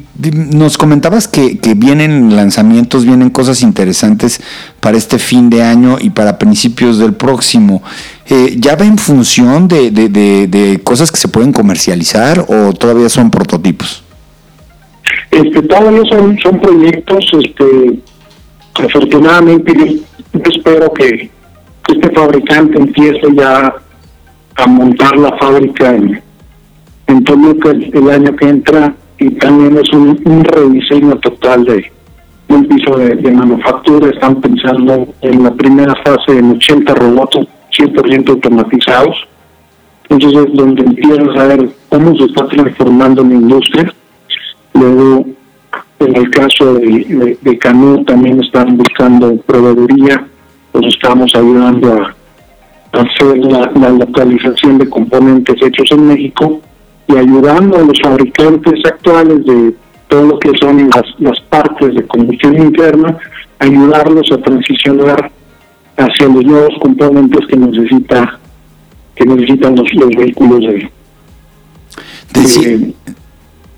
nos 0.55 0.79
comentabas 0.79 1.27
que, 1.27 1.59
vienen 1.77 2.37
lanzamientos, 2.37 3.05
vienen 3.05 3.29
cosas 3.31 3.63
interesantes 3.63 4.41
para 4.79 4.97
este 4.97 5.19
fin 5.19 5.51
de 5.51 5.65
año 5.65 5.97
y 6.01 6.11
para 6.11 6.39
principios 6.39 6.99
del 6.99 7.15
próximo. 7.15 7.83
Eh, 8.31 8.55
¿Ya 8.57 8.77
va 8.77 8.85
en 8.85 8.97
función 8.97 9.67
de, 9.67 9.91
de, 9.91 10.81
cosas 10.85 11.11
que 11.11 11.19
se 11.19 11.27
pueden 11.27 11.53
comercializar 11.53 12.47
o 12.49 12.73
todavía 12.73 13.09
son 13.09 13.33
prototipos? 13.33 14.05
Este, 15.33 15.61
todavía 15.63 16.03
son, 16.09 16.39
son 16.39 16.61
proyectos, 16.61 17.27
este, 17.43 17.99
afortunadamente 18.75 19.75
yo 20.33 20.43
espero 20.55 20.93
que 20.93 21.29
este 21.89 22.11
fabricante 22.11 22.79
empiece 22.79 23.27
ya 23.37 23.75
a 24.55 24.67
montar 24.67 25.17
la 25.17 25.37
fábrica 25.37 25.95
en 25.95 26.23
en 27.09 27.25
Toluca 27.25 27.71
el, 27.71 28.11
año 28.11 28.37
que 28.37 28.49
entra 28.49 28.95
y 29.19 29.31
también 29.31 29.77
es 29.79 29.91
un, 29.93 30.45
rediseño 30.45 31.17
total 31.17 31.65
de 31.65 31.91
un 32.49 32.67
piso 32.67 32.97
de, 32.97 33.33
manufactura. 33.33 34.11
Están 34.11 34.41
pensando 34.41 35.09
en 35.23 35.43
la 35.43 35.53
primera 35.55 35.95
fase 36.05 36.39
en 36.39 36.53
80 36.53 36.95
robots 36.95 37.39
100% 37.77 38.29
automatizados. 38.29 39.27
Entonces 40.09 40.47
es 40.47 40.55
donde 40.55 40.83
empiezas 40.83 41.37
a 41.37 41.47
ver 41.47 41.69
cómo 41.89 42.17
se 42.17 42.25
está 42.25 42.47
transformando 42.47 43.25
la 43.25 43.35
industria. 43.35 43.93
Luego, 44.75 45.27
en 46.01 46.17
el 46.17 46.31
caso 46.31 46.75
de, 46.75 47.39
de, 47.41 48.05
también 48.07 48.43
están 48.43 48.77
buscando 48.77 49.35
proveeduría, 49.39 50.27
pues 50.73 50.87
estamos 50.95 51.35
ayudando 51.35 51.95
a, 51.95 52.15
hacer 52.91 53.37
la 53.39 53.91
localización 53.91 54.79
de 54.79 54.89
componentes 54.89 55.57
hechos 55.63 55.91
en 55.91 56.09
México 56.09 56.63
y 57.09 57.17
ayudando 57.17 57.79
a 57.79 57.83
los 57.83 57.99
fabricantes 58.03 58.75
actuales 58.85 59.45
de 59.45 59.75
todo 60.09 60.27
lo 60.27 60.39
que 60.39 60.53
son 60.61 60.89
las, 60.89 61.05
las 61.19 61.41
partes 61.49 61.95
de 61.95 62.07
combustión 62.07 62.59
interna, 62.59 63.19
ayudarlos 63.59 64.31
a 64.33 64.39
transicionar 64.39 65.31
hacia 65.97 66.29
los 66.29 66.45
nuevos 66.45 66.75
componentes 66.81 67.41
que 67.49 67.57
necesita 67.57 68.39
que 69.17 69.27
necesitan 69.27 69.75
los, 69.75 69.89
vehículos 70.17 70.61
de, 70.61 70.93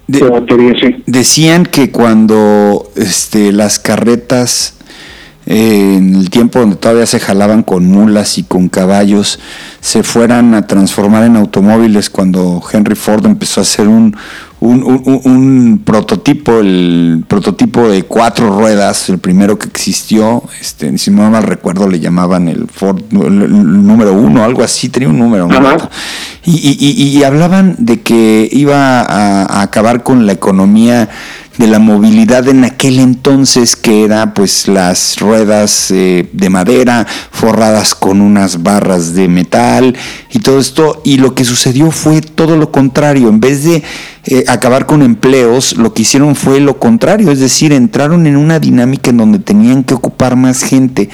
de, 0.07 1.03
Decían 1.07 1.65
que 1.65 1.91
cuando 1.91 2.91
este, 2.95 3.53
las 3.53 3.79
carretas 3.79 4.80
en 5.53 6.15
el 6.15 6.31
tiempo 6.31 6.61
donde 6.61 6.77
todavía 6.77 7.07
se 7.07 7.19
jalaban 7.19 7.65
con 7.65 7.85
mulas 7.85 8.39
y 8.39 8.45
con 8.45 8.69
caballos, 8.69 9.41
se 9.81 10.05
fueran 10.05 10.55
a 10.55 10.69
transformar 10.69 11.25
en 11.25 11.35
automóviles 11.35 12.09
cuando 12.09 12.63
Henry 12.73 12.95
Ford 12.95 13.27
empezó 13.27 13.61
a 13.61 13.63
hacer 13.63 13.89
un, 13.89 14.17
un, 14.61 15.83
prototipo, 15.85 16.61
el 16.61 17.25
prototipo 17.27 17.89
de 17.89 18.05
cuatro 18.05 18.57
ruedas, 18.57 19.09
el 19.09 19.19
primero 19.19 19.59
que 19.59 19.67
existió, 19.67 20.45
este, 20.61 20.97
si 20.99 21.11
no 21.11 21.29
mal 21.29 21.43
recuerdo 21.43 21.89
le 21.89 21.99
llamaban 21.99 22.47
el 22.47 22.69
Ford 22.69 23.03
el, 23.11 23.85
número 23.85 24.13
uno, 24.13 24.45
algo 24.45 24.63
así, 24.63 24.89
tenía 24.89 25.09
un 25.09 25.19
número. 25.19 25.49
Y, 26.45 26.53
y, 26.53 27.19
y, 27.19 27.25
hablaban 27.25 27.75
de 27.81 28.03
que 28.03 28.49
iba 28.53 29.01
a 29.01 29.63
acabar 29.63 30.05
con 30.05 30.27
la 30.27 30.33
economía 30.33 31.09
de 31.59 31.67
la 31.67 31.79
movilidad 31.79 32.49
en 32.49 32.65
aquel 32.65 33.01
entonces 33.01 33.77
que 33.77 34.05
era 34.05 34.33
pues 34.35 34.69
las 34.69 35.19
ruedas 35.19 35.91
eh, 35.91 36.29
de 36.33 36.51
madera 36.51 37.07
forradas 37.31 37.95
con 37.95 38.21
unas 38.21 38.63
barras 38.63 39.15
de 39.15 39.29
metal 39.29 39.97
y 40.31 40.39
todo 40.39 40.59
esto. 40.59 41.03
Y 41.05 41.19
lo 41.19 41.35
que 41.35 41.45
sucedió 41.45 41.91
fue 41.91 42.21
todo 42.21 42.57
lo 42.57 42.71
contrario. 42.71 43.29
En 43.29 43.41
vez 43.41 43.65
de 43.65 43.83
eh, 44.27 44.45
acabar 44.49 44.85
con 44.85 45.01
empleos, 45.01 45.79
lo 45.79 45.95
que 45.95 46.03
hicieron 46.03 46.37
fue 46.37 46.61
lo 46.61 46.79
contrario, 46.79 47.31
es 47.31 47.41
decir, 47.41 47.73
entraron 47.73 48.27
en 48.27 48.37
una 48.37 48.59
dinámica 48.59 49.09
en 49.09 49.17
donde 49.17 49.39
tenían 49.39 49.83
que 49.83 49.95
ocupar 49.95 50.37
más 50.37 50.63
gente. 50.63 51.09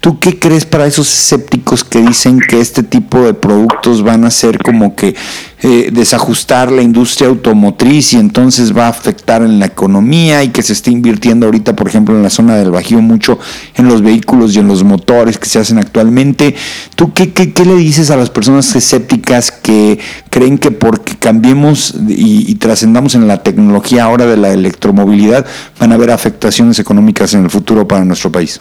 ¿Tú 0.00 0.20
qué 0.20 0.38
crees 0.38 0.64
para 0.64 0.86
esos 0.86 1.12
escépticos 1.12 1.82
que 1.82 2.00
dicen 2.00 2.38
que 2.38 2.60
este 2.60 2.84
tipo 2.84 3.20
de 3.22 3.34
productos 3.34 4.04
van 4.04 4.24
a 4.24 4.30
ser 4.30 4.58
como 4.58 4.94
que 4.94 5.16
eh, 5.64 5.90
desajustar 5.92 6.72
la 6.72 6.82
industria 6.82 7.28
automotriz 7.28 8.12
y 8.12 8.16
entonces 8.16 8.76
va 8.76 8.86
a 8.86 8.90
afectar 8.90 9.42
en 9.42 9.58
la 9.60 9.66
economía 9.66 10.42
y 10.42 10.48
que 10.48 10.62
se 10.62 10.72
está 10.72 10.90
invirtiendo 10.90 11.46
ahorita, 11.46 11.74
por 11.76 11.88
ejemplo, 11.88 12.16
en 12.16 12.22
la 12.22 12.30
zona 12.30 12.56
del 12.56 12.70
Bajío 12.70 13.00
mucho 13.00 13.38
en 13.76 13.86
los 13.86 14.02
vehículos 14.02 14.54
y 14.54 14.60
en 14.60 14.68
los 14.68 14.84
motores 14.84 15.38
que 15.38 15.48
se 15.48 15.58
hacen 15.58 15.78
actualmente? 15.78 16.54
¿Tú 16.94 17.12
qué, 17.12 17.32
qué, 17.32 17.52
qué 17.52 17.64
le 17.64 17.76
dices 17.76 18.10
a 18.10 18.16
las 18.16 18.30
personas 18.30 18.74
escépticas 18.74 19.50
que 19.50 19.98
creen 20.30 20.58
que 20.58 20.70
porque 20.70 21.16
cambiemos 21.16 21.94
y 22.08 22.52
trascendamos 22.62 23.16
en 23.16 23.26
la 23.26 23.42
tecnología 23.42 24.04
ahora 24.04 24.24
de 24.24 24.36
la 24.36 24.52
electromovilidad, 24.52 25.44
van 25.80 25.90
a 25.90 25.96
haber 25.96 26.12
afectaciones 26.12 26.78
económicas 26.78 27.34
en 27.34 27.42
el 27.42 27.50
futuro 27.50 27.86
para 27.88 28.04
nuestro 28.04 28.30
país? 28.30 28.60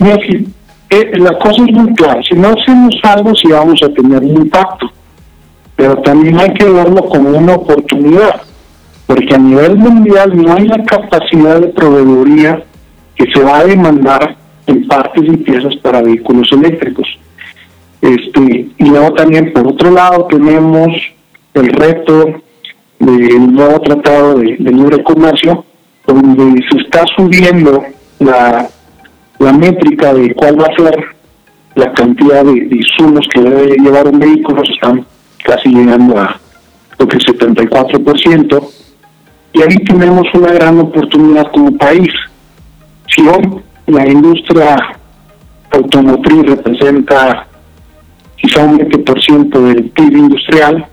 Eh, 0.00 1.18
la 1.18 1.38
cosa 1.38 1.62
es 1.66 1.72
muy 1.72 1.94
clara. 1.94 2.20
Si 2.28 2.34
no 2.34 2.48
hacemos 2.48 2.94
algo, 3.04 3.32
sí 3.36 3.46
vamos 3.48 3.80
a 3.82 3.88
tener 3.90 4.22
un 4.22 4.36
impacto. 4.42 4.90
Pero 5.76 5.96
también 6.02 6.38
hay 6.40 6.52
que 6.54 6.64
verlo 6.64 7.08
como 7.08 7.30
una 7.30 7.54
oportunidad. 7.54 8.42
Porque 9.06 9.34
a 9.34 9.38
nivel 9.38 9.76
mundial 9.76 10.36
no 10.36 10.54
hay 10.54 10.66
la 10.66 10.82
capacidad 10.84 11.60
de 11.60 11.68
proveeduría 11.68 12.64
que 13.14 13.30
se 13.30 13.40
va 13.40 13.58
a 13.58 13.64
demandar 13.64 14.36
en 14.66 14.86
partes 14.88 15.22
y 15.24 15.36
piezas 15.36 15.76
para 15.76 16.02
vehículos 16.02 16.48
eléctricos. 16.50 17.06
Este, 18.00 18.68
y 18.78 18.84
luego 18.84 19.12
también, 19.12 19.52
por 19.52 19.68
otro 19.68 19.92
lado, 19.92 20.26
tenemos 20.26 20.88
el 21.54 21.68
reto 21.68 22.42
del 22.98 23.52
nuevo 23.52 23.80
tratado 23.80 24.34
de, 24.34 24.56
libre 24.58 25.02
comercio, 25.02 25.64
donde 26.06 26.62
se 26.70 26.78
está 26.78 27.04
subiendo 27.16 27.84
la, 28.18 28.68
la 29.38 29.52
métrica 29.52 30.14
de 30.14 30.34
cuál 30.34 30.60
va 30.60 30.66
a 30.66 30.76
ser 30.76 31.16
la 31.74 31.92
cantidad 31.92 32.44
de, 32.44 32.68
insumos 32.70 33.26
que 33.32 33.40
debe 33.40 33.76
llevar 33.78 34.08
un 34.08 34.18
vehículo, 34.18 34.62
están 34.62 35.06
casi 35.44 35.68
llegando 35.68 36.18
a 36.18 36.40
lo 36.98 37.06
que 37.06 37.18
es 37.18 37.26
74%, 37.26 38.68
y 39.52 39.62
ahí 39.62 39.76
tenemos 39.84 40.26
una 40.34 40.52
gran 40.52 40.78
oportunidad 40.80 41.50
como 41.52 41.76
país. 41.76 42.10
Si 43.14 43.26
hoy 43.26 43.60
la 43.86 44.06
industria 44.08 44.76
automotriz 45.70 46.42
representa 46.46 47.46
quizá 48.36 48.64
un 48.64 48.78
20% 48.78 49.60
del 49.60 49.90
PIB 49.90 50.16
industrial, 50.16 50.86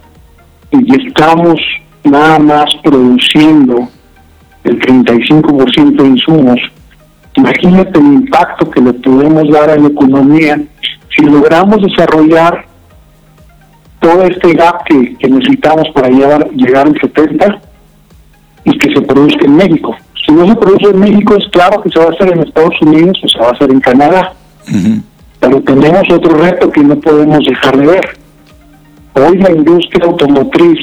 y 0.72 1.08
estamos 1.08 1.60
nada 2.04 2.40
más 2.40 2.66
produciendo 2.84 3.88
el 4.64 4.80
35% 4.80 6.02
de 6.02 6.08
insumos, 6.08 6.60
imagínate 7.36 8.00
el 8.00 8.06
impacto 8.06 8.70
que 8.70 8.82
le 8.82 8.94
podemos 8.94 9.50
dar 9.50 9.70
a 9.70 9.76
la 9.76 9.88
economía 9.88 10.62
si 11.16 11.24
logramos 11.24 11.82
desarrollar 11.82 12.66
todo 14.00 14.24
este 14.24 14.54
gap 14.54 14.84
que, 14.86 15.16
necesitamos 15.30 15.88
para 15.94 16.10
llegar, 16.10 16.50
llegar 16.52 16.88
al 16.88 17.00
70 17.00 17.62
y 18.66 18.78
que 18.78 18.94
se 18.94 19.02
produzca 19.02 19.46
en 19.46 19.56
México. 19.56 19.96
Si 20.26 20.32
no 20.32 20.48
se 20.48 20.56
produce 20.56 20.90
en 20.90 21.00
México, 21.00 21.36
es 21.36 21.48
claro 21.52 21.82
que 21.82 21.90
se 21.90 22.00
va 22.00 22.06
a 22.06 22.10
hacer 22.10 22.34
en 22.34 22.42
Estados 22.42 22.82
Unidos 22.82 23.20
o 23.24 23.28
se 23.28 23.40
va 23.40 23.48
a 23.48 23.52
hacer 23.52 23.72
en 23.72 23.80
Canadá. 23.80 24.34
Pero 25.40 25.62
tenemos 25.62 26.10
otro 26.10 26.38
reto 26.38 26.70
que 26.72 26.82
no 26.82 26.96
podemos 27.00 27.46
dejar 27.46 27.78
de 27.78 27.86
ver. 27.86 28.18
Hoy 29.14 29.38
la 29.38 29.52
industria 29.52 30.06
automotriz 30.06 30.80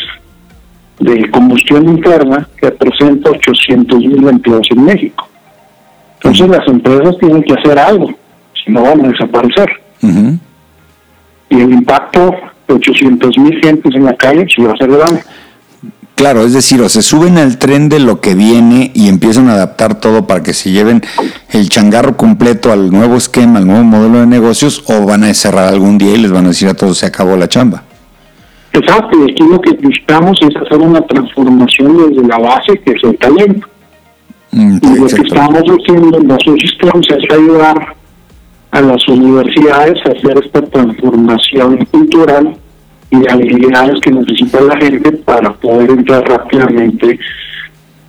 de 1.01 1.31
combustión 1.31 1.89
interna 1.89 2.47
que 2.57 2.67
representa 2.67 3.31
800 3.31 3.99
mil 3.99 4.29
empleos 4.29 4.69
en 4.71 4.85
México. 4.85 5.29
Entonces 6.17 6.49
las 6.49 6.69
empresas 6.69 7.17
tienen 7.19 7.43
que 7.43 7.55
hacer 7.55 7.79
algo, 7.79 8.11
si 8.63 8.71
no 8.71 8.83
van 8.83 9.05
a 9.05 9.09
desaparecer. 9.09 9.69
Y 11.49 11.61
el 11.61 11.73
impacto 11.73 12.35
de 12.69 12.75
800 12.75 13.39
mil 13.39 13.61
gentes 13.61 13.95
en 13.95 14.05
la 14.05 14.15
calle 14.15 14.47
sí 14.55 14.63
va 14.63 14.73
a 14.73 14.77
ser 14.77 14.91
grande. 14.91 15.23
Claro, 16.15 16.45
es 16.45 16.53
decir, 16.53 16.83
o 16.83 16.89
se 16.91 17.01
suben 17.01 17.39
al 17.39 17.57
tren 17.57 17.89
de 17.89 17.99
lo 17.99 18.21
que 18.21 18.35
viene 18.35 18.91
y 18.95 19.09
empiezan 19.09 19.49
a 19.49 19.55
adaptar 19.55 20.01
todo 20.01 20.27
para 20.27 20.43
que 20.43 20.53
se 20.53 20.71
lleven 20.71 21.01
el 21.49 21.71
changarro 21.71 22.19
completo 22.19 22.73
al 22.73 22.91
nuevo 22.91 23.17
esquema, 23.17 23.59
al 23.59 23.67
nuevo 23.67 23.85
modelo 23.85 24.21
de 24.21 24.27
negocios, 24.27 24.85
o 24.87 25.07
van 25.07 25.25
a 25.25 25.33
cerrar 25.33 25.69
algún 25.69 25.97
día 25.97 26.13
y 26.13 26.19
les 26.19 26.31
van 26.31 26.45
a 26.45 26.49
decir 26.49 26.69
a 26.69 26.75
todos 26.75 26.99
se 26.99 27.07
acabó 27.07 27.39
la 27.39 27.49
chamba. 27.49 27.85
Exacto, 28.73 29.19
y 29.19 29.31
aquí 29.31 29.43
lo 29.49 29.61
que 29.61 29.73
buscamos 29.73 30.39
es 30.43 30.55
hacer 30.57 30.79
una 30.79 31.01
transformación 31.03 31.97
desde 32.09 32.29
la 32.29 32.39
base, 32.39 32.79
que 32.85 32.93
es 32.93 33.03
el 33.03 33.19
talento. 33.19 33.67
Mm, 34.53 34.79
y 34.83 34.99
lo 34.99 35.07
que 35.07 35.23
estamos 35.23 35.63
haciendo 35.63 36.19
en 36.19 36.29
los 36.29 36.43
sistemas 36.61 37.07
es 37.09 37.33
ayudar 37.33 37.97
a 38.71 38.81
las 38.81 39.09
universidades 39.09 39.99
a 40.07 40.11
hacer 40.11 40.45
esta 40.45 40.63
transformación 40.63 41.85
cultural 41.87 42.57
y 43.11 43.17
de 43.19 43.31
habilidades 43.31 44.01
que 44.01 44.13
necesita 44.13 44.61
la 44.61 44.77
gente 44.77 45.13
para 45.13 45.53
poder 45.55 45.91
entrar 45.91 46.23
rápidamente 46.29 47.19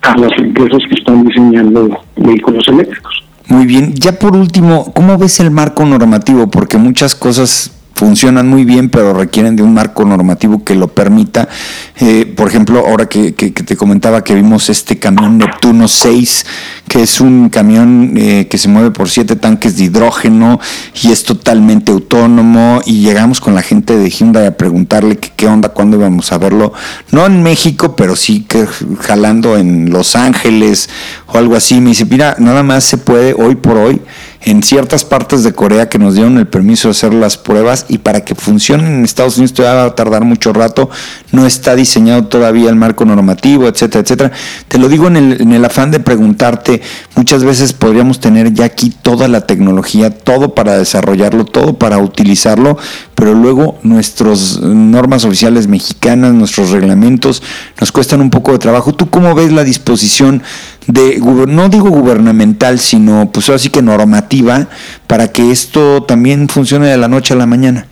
a 0.02 0.16
las 0.16 0.30
empresas 0.38 0.82
que 0.88 0.94
están 0.94 1.24
diseñando 1.24 1.98
vehículos 2.16 2.66
eléctricos. 2.68 3.24
Muy 3.48 3.66
bien, 3.66 3.94
ya 3.94 4.18
por 4.18 4.36
último, 4.36 4.92
¿cómo 4.94 5.18
ves 5.18 5.40
el 5.40 5.50
marco 5.50 5.84
normativo? 5.84 6.48
Porque 6.48 6.78
muchas 6.78 7.14
cosas 7.16 7.81
funcionan 7.94 8.48
muy 8.48 8.64
bien, 8.64 8.88
pero 8.88 9.12
requieren 9.12 9.56
de 9.56 9.62
un 9.62 9.74
marco 9.74 10.04
normativo 10.04 10.64
que 10.64 10.74
lo 10.74 10.88
permita. 10.88 11.48
Eh, 11.96 12.32
por 12.36 12.48
ejemplo, 12.48 12.84
ahora 12.86 13.06
que, 13.06 13.32
te 13.32 13.76
comentaba 13.76 14.24
que 14.24 14.34
vimos 14.34 14.68
este 14.70 14.98
camión 14.98 15.38
Neptuno 15.38 15.88
6, 15.88 16.46
que 16.88 17.02
es 17.02 17.20
un 17.20 17.48
camión 17.48 18.14
eh, 18.16 18.48
que 18.48 18.58
se 18.58 18.68
mueve 18.68 18.90
por 18.90 19.08
siete 19.08 19.36
tanques 19.36 19.76
de 19.76 19.84
hidrógeno 19.84 20.60
y 21.02 21.12
es 21.12 21.24
totalmente 21.24 21.92
autónomo, 21.92 22.80
y 22.86 23.00
llegamos 23.00 23.40
con 23.40 23.54
la 23.54 23.62
gente 23.62 23.96
de 23.96 24.10
Hyundai 24.10 24.46
a 24.46 24.56
preguntarle 24.56 25.16
qué 25.18 25.46
onda, 25.46 25.68
cuándo 25.68 25.96
íbamos 25.96 26.32
a 26.32 26.38
verlo, 26.38 26.72
no 27.10 27.26
en 27.26 27.42
México, 27.42 27.94
pero 27.96 28.16
sí 28.16 28.44
que 28.48 28.66
jalando 29.00 29.56
en 29.56 29.90
Los 29.90 30.16
Ángeles 30.16 30.88
o 31.26 31.38
algo 31.38 31.56
así. 31.56 31.80
Me 31.80 31.90
dice, 31.90 32.04
mira, 32.04 32.36
nada 32.38 32.62
más 32.62 32.84
se 32.84 32.98
puede 32.98 33.34
hoy 33.34 33.54
por 33.56 33.76
hoy 33.76 34.00
en 34.44 34.62
ciertas 34.62 35.04
partes 35.04 35.44
de 35.44 35.52
Corea 35.52 35.88
que 35.88 35.98
nos 35.98 36.14
dieron 36.14 36.38
el 36.38 36.46
permiso 36.46 36.88
de 36.88 36.92
hacer 36.92 37.14
las 37.14 37.36
pruebas 37.36 37.86
y 37.88 37.98
para 37.98 38.24
que 38.24 38.34
funcionen 38.34 38.86
en 38.86 39.04
Estados 39.04 39.36
Unidos 39.36 39.54
todavía 39.54 39.82
va 39.82 39.88
a 39.88 39.94
tardar 39.94 40.24
mucho 40.24 40.52
rato, 40.52 40.90
no 41.30 41.46
está 41.46 41.76
diseñado 41.76 42.26
todavía 42.26 42.68
el 42.68 42.76
marco 42.76 43.04
normativo, 43.04 43.68
etcétera, 43.68 44.02
etcétera. 44.02 44.32
Te 44.68 44.78
lo 44.78 44.88
digo 44.88 45.06
en 45.06 45.16
el, 45.16 45.40
en 45.42 45.52
el 45.52 45.64
afán 45.64 45.90
de 45.90 46.00
preguntarte, 46.00 46.82
muchas 47.14 47.44
veces 47.44 47.72
podríamos 47.72 48.20
tener 48.20 48.52
ya 48.52 48.64
aquí 48.64 48.90
toda 48.90 49.28
la 49.28 49.42
tecnología, 49.42 50.10
todo 50.10 50.54
para 50.54 50.76
desarrollarlo, 50.76 51.44
todo 51.44 51.74
para 51.74 51.98
utilizarlo, 51.98 52.76
pero 53.14 53.34
luego 53.34 53.78
nuestras 53.82 54.60
normas 54.60 55.24
oficiales 55.24 55.68
mexicanas, 55.68 56.32
nuestros 56.34 56.70
reglamentos 56.70 57.42
nos 57.80 57.92
cuestan 57.92 58.20
un 58.20 58.30
poco 58.30 58.52
de 58.52 58.58
trabajo. 58.58 58.92
¿Tú 58.94 59.10
cómo 59.10 59.34
ves 59.34 59.52
la 59.52 59.62
disposición 59.62 60.42
de, 60.86 61.18
no 61.48 61.68
digo 61.68 61.90
gubernamental, 61.90 62.78
sino 62.78 63.30
pues 63.32 63.50
así 63.50 63.70
que 63.70 63.82
normativa, 63.82 64.68
para 65.06 65.28
que 65.28 65.50
esto 65.50 66.02
también 66.02 66.48
funcione 66.48 66.88
de 66.88 66.96
la 66.96 67.08
noche 67.08 67.34
a 67.34 67.36
la 67.36 67.46
mañana? 67.46 67.86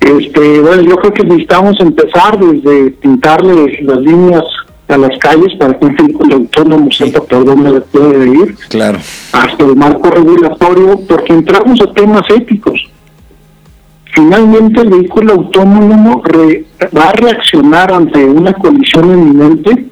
Este, 0.00 0.60
bueno, 0.60 0.82
yo 0.82 0.96
creo 0.96 1.12
que 1.12 1.24
necesitamos 1.24 1.80
empezar 1.80 2.38
desde 2.38 2.90
pintarle 2.92 3.80
las 3.82 3.98
líneas 3.98 4.44
a 4.88 4.96
las 4.96 5.18
calles 5.18 5.52
para 5.58 5.76
que 5.76 5.84
un 5.84 5.96
vehículo 5.96 6.36
autónomo 6.36 6.90
sepa 6.92 7.20
por 7.22 7.44
dónde 7.44 7.80
puede 7.80 8.28
ir. 8.28 8.56
Claro. 8.68 8.98
Hasta 9.32 9.64
el 9.64 9.74
marco 9.74 10.08
regulatorio, 10.10 11.00
porque 11.08 11.32
entramos 11.32 11.80
a 11.80 11.92
temas 11.92 12.22
éticos. 12.30 12.80
Finalmente, 14.14 14.80
el 14.80 14.90
vehículo 14.90 15.32
autónomo 15.34 16.22
va 16.96 17.08
a 17.08 17.12
reaccionar 17.12 17.92
ante 17.92 18.24
una 18.24 18.52
colisión 18.54 19.10
inminente 19.10 19.86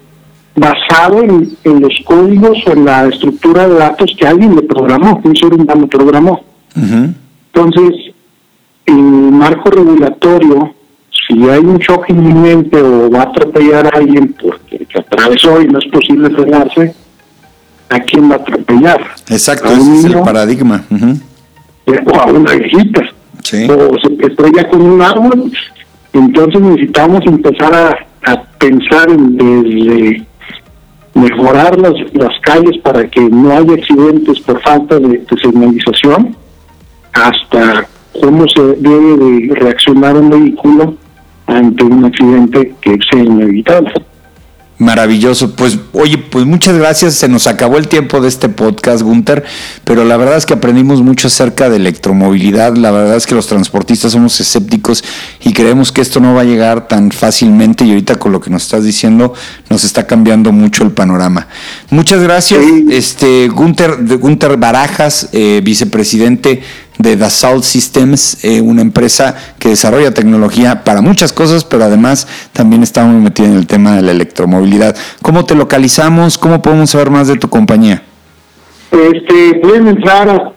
basado 0.56 1.20
en, 1.22 1.80
los 1.80 1.94
códigos 2.04 2.58
o 2.66 2.72
en 2.72 2.84
la 2.84 3.08
estructura 3.08 3.68
de 3.68 3.74
datos 3.74 4.14
que 4.18 4.26
alguien 4.26 4.54
le 4.54 4.62
programó, 4.62 5.20
un 5.24 5.36
ser 5.36 5.52
humano 5.52 5.86
programó. 5.86 6.44
Entonces, 6.76 8.14
el 8.86 8.94
marco 8.94 9.70
regulatorio, 9.70 10.74
si 11.26 11.48
hay 11.48 11.60
un 11.60 11.78
choque 11.78 12.12
inminente 12.12 12.80
o 12.80 13.10
va 13.10 13.20
a 13.20 13.22
atropellar 13.24 13.86
a 13.86 13.98
alguien 13.98 14.34
porque 14.40 14.86
se 14.92 14.98
atravesó 14.98 15.60
y 15.60 15.66
no 15.66 15.78
es 15.78 15.86
posible 15.86 16.30
frenarse, 16.30 16.94
¿a 17.88 18.00
quién 18.00 18.30
va 18.30 18.34
a 18.34 18.38
atropellar? 18.38 19.00
Exacto, 19.28 19.68
ese 19.72 19.98
es 19.98 20.04
el 20.04 20.20
paradigma. 20.20 20.84
O 22.06 22.20
a 22.20 22.26
una 22.26 22.54
viejita. 22.54 23.02
O 23.02 23.98
se 23.98 24.26
estrella 24.26 24.68
con 24.68 24.82
un 24.82 25.02
árbol. 25.02 25.52
Entonces 26.12 26.60
necesitamos 26.60 27.20
empezar 27.26 27.74
a, 27.74 28.30
a 28.30 28.42
pensar 28.58 29.10
en 29.10 29.36
desde 29.36 30.24
mejorar 31.14 31.78
las, 31.78 31.94
las 32.12 32.38
calles 32.42 32.76
para 32.82 33.08
que 33.08 33.20
no 33.20 33.52
haya 33.52 33.74
accidentes 33.74 34.40
por 34.40 34.60
falta 34.62 34.98
de, 34.98 35.24
señalización, 35.40 36.36
hasta 37.12 37.86
cómo 38.20 38.46
se 38.48 38.62
debe 38.78 39.16
de 39.16 39.54
reaccionar 39.54 40.16
un 40.16 40.30
vehículo 40.30 40.94
ante 41.46 41.84
un 41.84 42.04
accidente 42.04 42.74
que 42.80 42.98
sea 43.10 43.22
inevitable. 43.22 43.92
Maravilloso. 44.76 45.54
Pues 45.54 45.78
oye, 45.92 46.18
pues 46.18 46.44
muchas 46.44 46.76
gracias. 46.76 47.14
Se 47.14 47.28
nos 47.28 47.46
acabó 47.46 47.78
el 47.78 47.86
tiempo 47.86 48.20
de 48.20 48.28
este 48.28 48.48
podcast, 48.48 49.02
Gunter, 49.02 49.44
pero 49.84 50.04
la 50.04 50.16
verdad 50.16 50.36
es 50.36 50.46
que 50.46 50.54
aprendimos 50.54 51.00
mucho 51.00 51.28
acerca 51.28 51.70
de 51.70 51.76
electromovilidad. 51.76 52.74
La 52.76 52.90
verdad 52.90 53.16
es 53.16 53.26
que 53.26 53.36
los 53.36 53.46
transportistas 53.46 54.12
somos 54.12 54.38
escépticos 54.40 55.04
creemos 55.54 55.90
que 55.90 56.02
esto 56.02 56.20
no 56.20 56.34
va 56.34 56.42
a 56.42 56.44
llegar 56.44 56.86
tan 56.86 57.10
fácilmente 57.10 57.86
y 57.86 57.90
ahorita 57.90 58.16
con 58.16 58.32
lo 58.32 58.40
que 58.40 58.50
nos 58.50 58.64
estás 58.64 58.84
diciendo 58.84 59.32
nos 59.70 59.84
está 59.84 60.06
cambiando 60.06 60.52
mucho 60.52 60.84
el 60.84 60.90
panorama. 60.90 61.46
Muchas 61.88 62.22
gracias, 62.22 62.62
este 62.90 63.48
Gunter, 63.48 63.96
Gunter 64.18 64.58
Barajas, 64.58 65.30
eh, 65.32 65.62
vicepresidente 65.64 66.62
de 66.98 67.16
Dassault 67.16 67.64
Systems, 67.64 68.44
eh, 68.44 68.60
una 68.60 68.82
empresa 68.82 69.34
que 69.58 69.70
desarrolla 69.70 70.12
tecnología 70.12 70.84
para 70.84 71.00
muchas 71.00 71.32
cosas, 71.32 71.64
pero 71.64 71.84
además 71.84 72.28
también 72.52 72.82
está 72.82 73.04
muy 73.04 73.20
metida 73.22 73.46
en 73.46 73.54
el 73.54 73.66
tema 73.66 73.96
de 73.96 74.02
la 74.02 74.10
electromovilidad. 74.10 74.94
¿Cómo 75.22 75.44
te 75.44 75.54
localizamos? 75.54 76.36
¿Cómo 76.38 76.60
podemos 76.62 76.90
saber 76.90 77.10
más 77.10 77.28
de 77.28 77.36
tu 77.36 77.48
compañía? 77.48 78.02
Este, 78.90 79.58
pueden 79.60 79.88
entrar 79.88 80.28
a, 80.28 80.52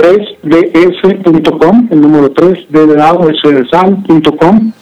www.3ds.com, 0.00 1.88
el 1.90 2.00
número 2.00 2.30
3, 2.32 2.66
d 2.68 2.86
de 2.86 4.72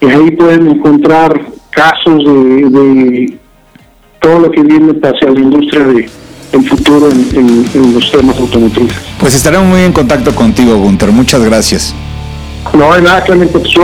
y 0.00 0.06
ahí 0.06 0.30
pueden 0.32 0.68
encontrar 0.68 1.40
casos 1.70 2.24
de, 2.24 2.68
de 2.70 3.38
todo 4.20 4.40
lo 4.40 4.50
que 4.50 4.62
viene 4.62 4.92
hacia 5.00 5.30
la 5.30 5.40
industria 5.40 5.84
de 5.86 6.08
el 6.52 6.68
futuro 6.68 7.08
en, 7.10 7.94
los 7.94 8.10
temas 8.12 8.38
automotrices. 8.38 8.96
Pues 9.18 9.34
estaremos 9.34 9.68
muy 9.68 9.80
en 9.80 9.92
contacto 9.92 10.34
contigo, 10.34 10.76
Gunter. 10.76 11.10
Muchas 11.10 11.42
gracias. 11.42 11.94
No 12.74 12.92
hay 12.92 13.02
nada, 13.02 13.22
Clemente, 13.22 13.58
tus 13.58 13.76